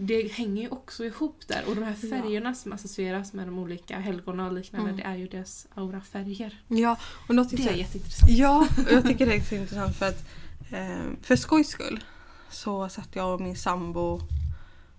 det 0.00 0.32
hänger 0.32 0.62
ju 0.62 0.68
också 0.68 1.04
ihop 1.04 1.40
där. 1.46 1.62
Och 1.68 1.74
de 1.74 1.82
här 1.84 1.96
Ja. 2.02 2.08
färgerna 2.10 2.54
som 2.54 2.72
associeras 2.72 3.32
med 3.32 3.46
de 3.46 3.58
olika 3.58 3.98
helgona 3.98 4.46
och 4.46 4.52
liknande, 4.52 4.90
Mm. 4.90 4.96
det 4.96 5.08
är 5.08 5.14
ju 5.16 5.28
deras 5.28 5.66
aurafärger. 5.74 6.62
Ja, 6.68 6.96
och 7.28 7.34
något 7.34 7.50
Det 7.50 7.68
är 7.68 7.72
jätteintressant. 7.74 8.30
Ja, 8.30 8.66
och 8.86 8.92
jag 8.92 9.04
tycker 9.06 9.26
det 9.26 9.32
är 9.34 9.54
intressant 9.60 9.96
för 9.96 10.08
att 10.08 10.24
eh, 10.70 10.98
för 11.22 11.36
skojs 11.36 11.68
skull 11.68 12.04
så 12.50 12.88
satt 12.88 13.08
jag 13.12 13.34
och 13.34 13.40
min 13.40 13.56
sambo 13.56 14.20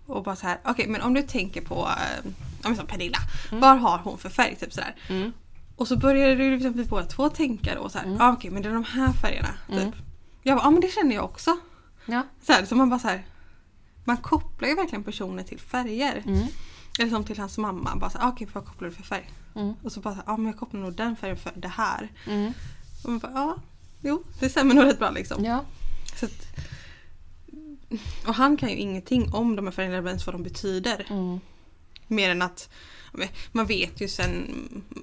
och 0.05 0.23
bara 0.23 0.35
så 0.35 0.47
här, 0.47 0.59
okej 0.65 0.87
men 0.87 1.01
om 1.01 1.13
du 1.13 1.21
tänker 1.21 1.61
på 1.61 1.87
eh, 1.89 2.31
om 2.69 2.75
som 2.75 2.87
Pernilla, 2.87 3.17
vad 3.51 3.79
har 3.79 3.97
hon 3.97 4.17
för 4.17 4.29
färg? 4.29 4.55
Typ 4.55 4.73
sådär. 4.73 4.95
Mm. 5.09 5.31
Och 5.75 5.87
så 5.87 5.97
började 5.97 6.35
det 6.35 6.49
liksom 6.51 6.73
vi 6.73 6.83
båda 6.85 7.05
två 7.05 7.29
tänka 7.29 7.75
då 7.75 7.89
så 7.89 7.97
här, 7.97 8.05
Mm. 8.05 8.21
ah, 8.21 8.33
okej 8.33 8.51
men 8.51 8.61
det 8.63 8.69
är 8.69 8.73
de 8.73 8.83
här 8.83 9.13
färgerna. 9.13 9.49
Typ. 9.67 9.95
Jag 10.43 10.57
bara, 10.57 10.65
ja 10.65 10.71
men 10.71 10.81
det 10.81 10.87
känner 10.93 11.15
jag 11.15 11.25
också. 11.25 11.57
Ja. 12.05 12.23
Så, 12.45 12.51
här, 12.53 12.65
så 12.65 12.75
man 12.75 12.89
bara 12.89 12.99
så 12.99 13.07
här, 13.07 13.25
man 14.09 14.17
kopplar 14.17 14.69
ju 14.69 14.75
verkligen 14.75 15.03
personer 15.03 15.43
till 15.43 15.59
färger. 15.59 16.23
Mm. 16.25 16.47
Eller 16.99 17.09
som 17.09 17.23
till 17.23 17.39
hans 17.39 17.57
mamma, 17.57 17.95
bara 17.95 18.09
så 18.09 18.17
här, 18.17 18.25
ah, 18.25 18.29
okej 18.29 18.47
vad 18.53 18.65
kopplar 18.65 18.89
du 18.89 18.95
för 18.95 19.03
färg? 19.03 19.29
Mm. 19.55 19.73
Och 19.83 19.91
så 19.91 19.99
bara 19.99 20.17
ja 20.25 20.37
men 20.37 20.45
jag 20.45 20.57
kopplar 20.59 20.81
nog 20.81 20.93
den 20.93 21.15
färgen 21.15 21.37
för 21.37 21.51
det 21.55 21.67
här. 21.67 22.11
Mm. 22.27 22.53
Och 23.03 23.09
man 23.09 23.19
bara, 23.19 23.31
ja, 23.31 23.55
jo 24.01 24.23
det 24.39 24.49
stämmer 24.49 24.75
nog 24.75 24.85
rätt 24.85 24.99
bra 24.99 25.09
liksom. 25.11 25.45
Ja. 25.45 25.63
Så 26.19 26.25
att, 26.25 26.47
och 28.27 28.35
han 28.35 28.57
kan 28.57 28.69
ju 28.69 28.75
ingenting 28.75 29.33
om 29.33 29.55
de 29.55 29.65
här 29.65 29.71
färgerna 29.71 29.97
eller 29.97 30.07
ens 30.09 30.25
vad 30.25 30.35
de 30.35 30.43
betyder. 30.43 31.05
Mm. 31.09 31.39
Mer 32.07 32.29
än 32.29 32.41
att 32.41 32.69
man 33.51 33.65
vet 33.65 34.01
ju 34.01 34.07
sen, 34.07 34.55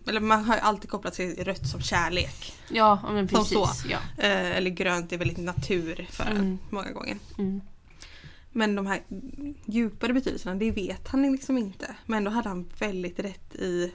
eller 0.09 0.21
man 0.21 0.45
har 0.45 0.55
ju 0.55 0.61
alltid 0.61 0.90
kopplat 0.90 1.14
till 1.14 1.45
rött 1.45 1.69
som 1.69 1.81
kärlek. 1.81 2.55
Ja, 2.71 3.01
men 3.12 3.29
Som 3.29 3.38
precis. 3.38 3.53
så. 3.59 3.69
Ja. 3.88 3.99
Eh, 4.19 4.57
eller 4.57 4.71
grönt 4.71 5.12
är 5.12 5.19
väldigt 5.19 5.38
natur 5.38 6.07
för 6.11 6.31
Mm. 6.31 6.59
många 6.71 6.90
gånger. 6.92 7.16
Mm. 7.38 7.61
Men 8.57 8.75
de 8.75 8.87
här 8.87 9.03
djupare 9.66 10.12
betydelserna, 10.12 10.55
det 10.55 10.71
vet 10.71 11.09
han 11.09 11.33
liksom 11.33 11.59
inte. 11.59 11.97
Men 12.07 12.25
då 12.25 12.31
hade 12.31 12.49
han 12.49 12.69
väldigt 12.79 13.19
rätt 13.19 13.55
i 13.55 13.92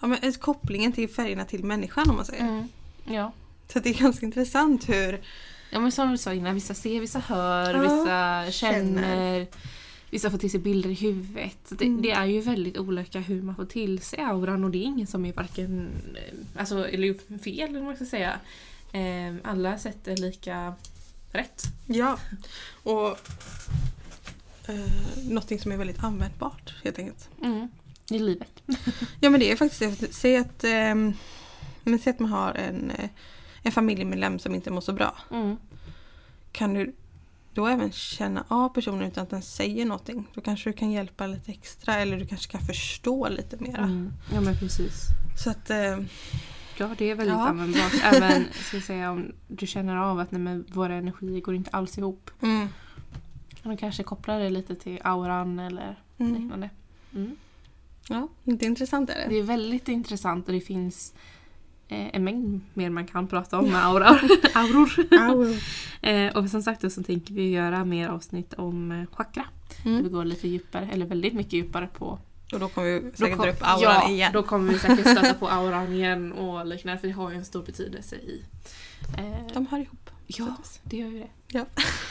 ja, 0.00 0.06
men, 0.06 0.32
kopplingen 0.32 0.92
till 0.92 1.08
färgerna 1.08 1.44
till 1.44 1.64
människan 1.64 2.10
om 2.10 2.16
man 2.16 2.24
säger. 2.24 2.42
Mm. 2.48 2.68
Ja. 3.04 3.32
Så 3.72 3.78
det 3.78 3.88
är 3.90 3.94
ganska 3.94 4.26
intressant 4.26 4.88
hur 4.88 5.20
ja, 5.70 5.80
men 5.80 5.92
som 5.92 6.10
du 6.10 6.18
sa 6.18 6.32
innan, 6.34 6.54
vissa 6.54 6.74
ser, 6.74 7.00
vissa 7.00 7.18
hör, 7.18 7.74
Ja, 7.74 7.80
vissa 7.82 8.52
känner. 8.52 9.02
känner. 9.02 9.46
Vissa 10.10 10.30
får 10.30 10.38
till 10.38 10.50
sig 10.50 10.60
bilder 10.60 10.90
i 10.90 10.94
huvudet. 10.94 11.58
Det, 11.68 11.84
Mm. 11.84 12.02
det 12.02 12.10
är 12.10 12.26
ju 12.26 12.40
väldigt 12.40 12.78
olika 12.78 13.20
hur 13.20 13.42
man 13.42 13.56
får 13.56 13.64
till 13.64 14.00
sig 14.02 14.20
auran 14.20 14.64
och 14.64 14.70
det 14.70 14.78
är 14.78 14.82
ingen 14.84 15.06
som 15.06 15.24
är 15.24 15.32
varken 15.32 15.88
eh, 16.14 16.60
alltså, 16.60 16.88
eller 16.88 17.38
fel 17.38 17.68
eller 17.68 17.78
vad 17.78 17.86
man 17.86 17.96
ska 17.96 18.04
säga. 18.04 18.40
Eh, 18.92 19.34
Alla 19.44 19.78
sätt 19.78 20.08
är 20.08 20.16
lika 20.16 20.74
rätt. 21.32 21.62
Ja, 21.86 22.18
och 22.82 23.08
eh, 24.68 25.24
någonting 25.24 25.60
som 25.60 25.72
är 25.72 25.76
väldigt 25.76 26.04
användbart 26.04 26.74
helt 26.84 26.98
enkelt. 26.98 27.28
Mm. 27.42 27.68
I 28.10 28.18
livet. 28.18 28.62
Ja 29.20 29.30
men 29.30 29.40
det 29.40 29.50
är 29.52 29.56
faktiskt 29.56 30.00
det. 30.00 30.12
Säg 30.12 30.36
att, 30.36 30.64
eh, 30.64 30.94
men 31.84 31.98
säg 32.02 32.10
att 32.10 32.18
man 32.18 32.30
har 32.30 32.54
en, 32.54 32.90
eh, 32.90 33.10
en 33.62 33.72
familjemedlem 33.72 34.38
som 34.38 34.54
inte 34.54 34.70
mår 34.70 34.80
så 34.80 34.92
bra. 34.92 35.16
Mm. 35.30 35.56
Kan 36.52 36.74
du 36.74 36.94
då 37.54 37.66
även 37.66 37.92
känna 37.92 38.44
av 38.48 38.68
personen 38.68 39.02
utan 39.02 39.22
att 39.22 39.30
den 39.30 39.42
säger 39.42 39.84
någonting? 39.84 40.28
Då 40.34 40.40
kanske 40.40 40.70
du 40.70 40.72
kan 40.72 40.90
hjälpa 40.90 41.26
lite 41.26 41.52
extra 41.52 41.94
eller 41.94 42.16
du 42.16 42.26
kanske 42.26 42.52
kan 42.52 42.60
förstå 42.60 43.28
lite 43.28 43.56
mera. 43.56 43.82
Mm. 43.82 44.12
Ja 44.32 44.40
men 44.40 44.58
precis. 44.58 45.02
Så 45.44 45.50
att, 45.50 45.70
eh, 45.70 45.98
Ja 46.78 46.90
det 46.98 47.10
är 47.10 47.14
väldigt 47.14 47.36
Ja. 47.36 47.48
användbart. 47.48 47.92
Även 48.02 48.44
ska 48.52 48.76
jag 48.76 48.84
säga, 48.84 49.10
om 49.10 49.32
du 49.48 49.66
känner 49.66 49.96
av 49.96 50.18
att 50.18 50.30
nej, 50.32 50.40
men 50.40 50.64
våra 50.72 50.94
energier 50.94 51.40
går 51.40 51.54
inte 51.54 51.70
alls 51.70 51.98
ihop. 51.98 52.30
mm, 52.40 52.68
du 53.62 53.76
kanske 53.76 54.02
koppla 54.02 54.38
det 54.38 54.50
lite 54.50 54.74
till 54.74 54.98
auran 55.04 55.58
eller 55.58 55.96
mm. 56.18 56.34
liknande. 56.34 56.70
Mm. 57.14 57.36
Ja, 58.08 58.28
det 58.44 58.64
är 58.64 58.68
intressant 58.68 59.10
är 59.10 59.14
det. 59.14 59.26
Det 59.28 59.38
är 59.38 59.42
väldigt 59.42 59.88
intressant 59.88 60.46
och 60.46 60.52
det 60.54 60.60
finns 60.60 61.14
eh, 61.88 62.14
en 62.16 62.24
mängd 62.24 62.60
mer 62.74 62.90
man 62.90 63.06
kan 63.06 63.26
prata 63.28 63.58
om 63.58 63.68
med 63.70 63.84
aura. 63.86 64.06
auror. 64.54 65.56
eh, 66.08 66.36
och 66.36 66.50
som 66.50 66.62
sagt 66.62 66.80
då 66.80 66.90
så 66.90 67.02
tänker 67.02 67.34
vi 67.34 67.50
göra 67.50 67.84
mer 67.84 68.08
avsnitt 68.08 68.54
om 68.54 68.92
eh, 68.92 69.06
chakra. 69.12 69.44
Där 69.84 69.90
vi 69.90 69.98
Mm. 69.98 70.12
går 70.12 70.24
lite 70.24 70.48
djupare, 70.48 70.88
eller 70.92 71.06
väldigt 71.06 71.34
mycket 71.34 71.52
djupare 71.52 71.88
på 71.98 72.18
Och 72.52 72.60
då 72.60 72.68
kommer 72.68 73.00
vi 73.00 73.10
säkert 73.16 73.36
kom- 73.36 73.48
upp 73.48 73.58
auran 73.60 73.80
ja, 73.82 74.08
igen. 74.10 74.32
då 74.32 74.42
kommer 74.42 74.72
vi 74.72 74.78
säkert 74.78 75.00
stöta 75.00 75.34
på 75.34 75.48
auran 75.50 75.92
igen 75.92 76.32
och 76.32 76.66
liknande 76.66 77.00
för 77.00 77.08
det 77.08 77.14
har 77.14 77.30
ju 77.30 77.36
en 77.36 77.44
stor 77.44 77.62
betydelse 77.62 78.16
i... 78.16 78.42
Eh, 79.18 79.52
De 79.54 79.66
hör 79.66 79.78
ihop. 79.78 80.10
ja, 80.26 80.56
det 80.82 80.96
gör 80.96 81.08
ju 81.08 81.18
det. 81.18 81.28
Ja. 81.46 81.64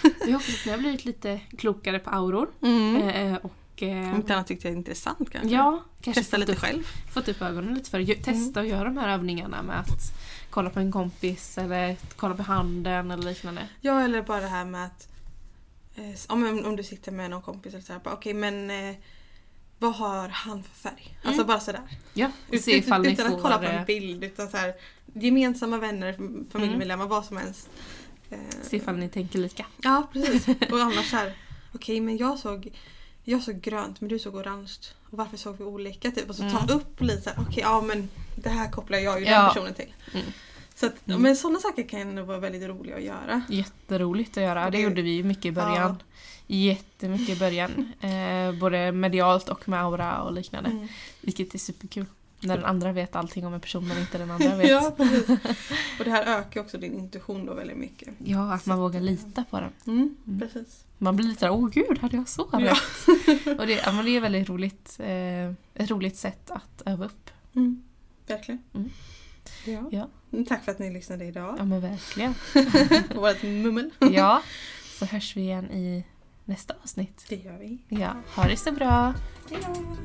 Jag 0.27 0.33
hoppas 0.33 0.59
att 0.59 0.65
ni 0.65 0.71
har 0.71 0.77
blivit 0.79 1.05
lite 1.05 1.39
klokare 1.57 1.99
på 1.99 2.09
auror. 2.09 2.49
Mm. 2.61 2.95
Eh, 3.09 3.35
och 3.41 3.83
eh, 3.83 4.09
Om 4.09 4.15
inte 4.15 4.33
annat 4.35 4.47
tyckte 4.47 4.67
jag 4.67 4.73
är 4.73 4.77
intressant 4.77 5.29
kanske. 5.31 5.55
ja, 5.55 5.83
kanske 6.01 6.21
Testa 6.21 6.37
lite 6.37 6.51
upp, 6.51 6.57
själv. 6.59 6.83
fått 7.13 7.27
upp 7.27 7.41
ögonen 7.41 7.73
lite 7.73 7.89
för 7.89 7.97
det. 7.97 8.03
Ju- 8.03 8.15
Testa 8.15 8.59
att 8.59 8.67
göra 8.67 8.83
de 8.83 8.97
här 8.97 9.09
övningarna 9.09 9.61
med 9.63 9.79
att 9.79 10.13
kolla 10.49 10.69
på 10.69 10.79
en 10.79 10.91
kompis 10.91 11.57
eller 11.57 11.95
kolla 12.15 12.35
på 12.35 12.43
handen 12.43 13.11
eller 13.11 13.23
liknande. 13.23 13.67
Ja 13.81 14.01
eller 14.01 14.21
bara 14.21 14.41
det 14.41 14.47
här 14.47 14.65
med 14.65 14.85
att 14.85 15.07
eh, 15.95 16.03
om, 16.27 16.65
om 16.65 16.75
du 16.75 16.83
sitter 16.83 17.11
med 17.11 17.29
någon 17.31 17.41
kompis 17.41 17.73
eller 17.73 17.83
så 17.83 17.93
här, 17.93 17.99
bara, 17.99 18.13
okej 18.13 18.33
men 18.33 18.69
eh, 18.71 18.95
vad 19.79 19.93
har 19.95 20.27
han 20.29 20.63
för 20.63 20.75
färg? 20.89 21.17
Alltså 21.23 21.43
bara 21.45 21.59
sådär. 21.59 21.81
Ja, 22.13 22.31
och 22.47 22.53
Ut, 22.53 22.63
se 22.63 22.77
ifall 22.77 23.01
ni 23.01 23.11
utan 23.13 23.27
får... 23.29 23.35
att 23.35 23.41
kolla 23.41 23.57
på 23.57 23.63
eh, 23.63 23.79
en 23.79 23.85
bild 23.85 24.23
utan 24.23 24.49
så 24.49 24.57
här, 24.57 24.73
gemensamma 25.13 25.77
vänner, 25.77 26.17
familjemedlemmar, 26.51 27.05
vad 27.07 27.25
som 27.25 27.37
helst. 27.37 27.69
Eh, 28.29 28.37
Se 28.61 28.77
ifall 28.77 28.95
ni 28.97 29.09
tänker 29.09 29.39
lika. 29.39 29.65
Ja 29.81 30.07
precis. 30.13 30.47
Och 30.71 30.79
annars 30.79 31.09
så 31.09 31.15
här, 31.15 31.33
okej 31.73 32.01
men 32.01 32.17
jag 32.17 32.39
såg 32.39 32.69
jag 33.23 33.43
såg 33.43 33.61
grönt 33.61 34.01
men 34.01 34.09
du 34.09 34.19
såg 34.19 34.35
orange. 34.35 34.71
Och 35.09 35.17
varför 35.17 35.37
såg 35.37 35.57
vi 35.57 35.63
olika? 35.63 36.11
Typ. 36.11 36.29
Och 36.29 36.35
så 36.35 36.49
ta 36.49 36.73
upp 36.73 37.01
lite 37.01 37.21
så 37.21 37.29
här, 37.29 37.37
okej 37.41 37.59
ja 37.63 37.81
men 37.81 38.09
det 38.35 38.49
här 38.49 38.71
kopplar 38.71 38.97
jag 38.99 39.19
ju 39.19 39.25
den 39.25 39.33
Ja. 39.33 39.51
personen 39.53 39.73
till. 39.73 39.93
Mm. 40.13 40.25
Så 40.79 40.85
att, 40.85 40.95
Men 41.05 41.35
sådana 41.35 41.59
saker 41.59 41.83
kan 41.83 41.99
ändå 42.01 42.23
vara 42.23 42.37
väldigt 42.39 42.63
roliga 42.69 42.95
att 42.95 43.03
göra. 43.03 43.41
Jätteroligt 43.49 44.37
att 44.37 44.43
göra. 44.43 44.69
Det 44.69 44.79
gjorde 44.79 45.01
vi 45.01 45.09
ju 45.11 45.23
mycket 45.23 45.45
i 45.45 45.51
början. 45.51 45.97
Jättemycket 46.47 47.29
i 47.35 47.39
början. 47.39 47.93
Eh, 48.01 48.51
både 48.59 48.91
medialt 48.91 49.49
och 49.49 49.69
med 49.69 49.81
aura 49.81 50.21
och 50.21 50.33
liknande. 50.33 50.69
Mm. 50.69 50.87
Vilket 51.21 51.53
är 51.53 51.59
superkul. 51.59 52.05
När 52.39 52.55
den 52.55 52.65
andra 52.65 52.91
vet 52.91 53.15
allting 53.15 53.45
om 53.47 53.53
en 53.53 53.59
person 53.61 53.87
men 53.87 53.97
inte 53.99 54.17
den 54.17 54.31
andra 54.35 54.55
vet. 54.55 54.69
Ja, 54.69 54.93
precis. 54.97 55.29
Och 55.99 56.05
det 56.05 56.11
här 56.11 56.39
ökar 56.39 56.61
också 56.61 56.77
din 56.77 56.93
intuition 56.93 57.45
då 57.45 57.53
väldigt 57.53 57.77
mycket. 57.77 58.09
Ja, 58.23 58.53
att 58.53 58.65
man 58.65 58.79
vågar 58.79 59.01
lita 59.01 59.43
på 59.49 59.59
den. 59.59 59.71
Mm, 59.87 60.15
Mm. 60.27 60.39
Precis. 60.39 60.83
Man 60.97 61.15
blir 61.15 61.27
lite 61.27 61.39
såhär, 61.39 61.53
åh 61.53 61.69
gud, 61.69 61.97
hade 61.99 62.17
jag 62.17 62.29
så 62.29 62.49
Ja. 62.51 62.59
rätt? 62.59 62.79
Och 63.59 63.67
det, 63.67 63.73
ja, 63.85 63.91
men 63.91 64.05
det 64.05 64.11
är 64.11 64.21
väldigt 64.21 64.49
roligt. 64.49 64.95
Eh, 64.99 65.47
ett 65.83 65.89
roligt 65.91 66.17
sätt 66.17 66.51
att 66.51 66.81
öva 66.85 67.05
upp. 67.05 67.29
Mm. 67.55 67.83
Verkligen. 68.27 68.61
Mm. 68.73 68.89
Ja. 69.65 69.71
Ja, 69.91 69.97
Mm, 69.99 70.09
Tack 70.47 70.63
för 70.65 70.71
att 70.71 70.79
ni 70.79 70.93
lyssnade 70.93 71.25
idag 71.25 71.55
ja 71.57 71.65
men 71.65 71.81
verkligen. 71.81 72.33
på 73.13 73.21
vårt 73.21 73.43
mummel. 73.43 73.91
Ja, 73.99 74.41
så 74.99 75.05
hörs 75.05 75.37
vi 75.37 75.41
igen 75.41 75.71
i 75.71 76.03
nästa 76.45 76.73
avsnitt. 76.83 77.25
Det 77.29 77.35
gör 77.35 77.57
vi. 77.57 77.77
Ja, 77.87 78.15
ha 78.35 78.43
det 78.47 78.57
så 78.57 78.71
bra. 78.71 79.13
Hej 79.49 79.59
då! 79.61 79.97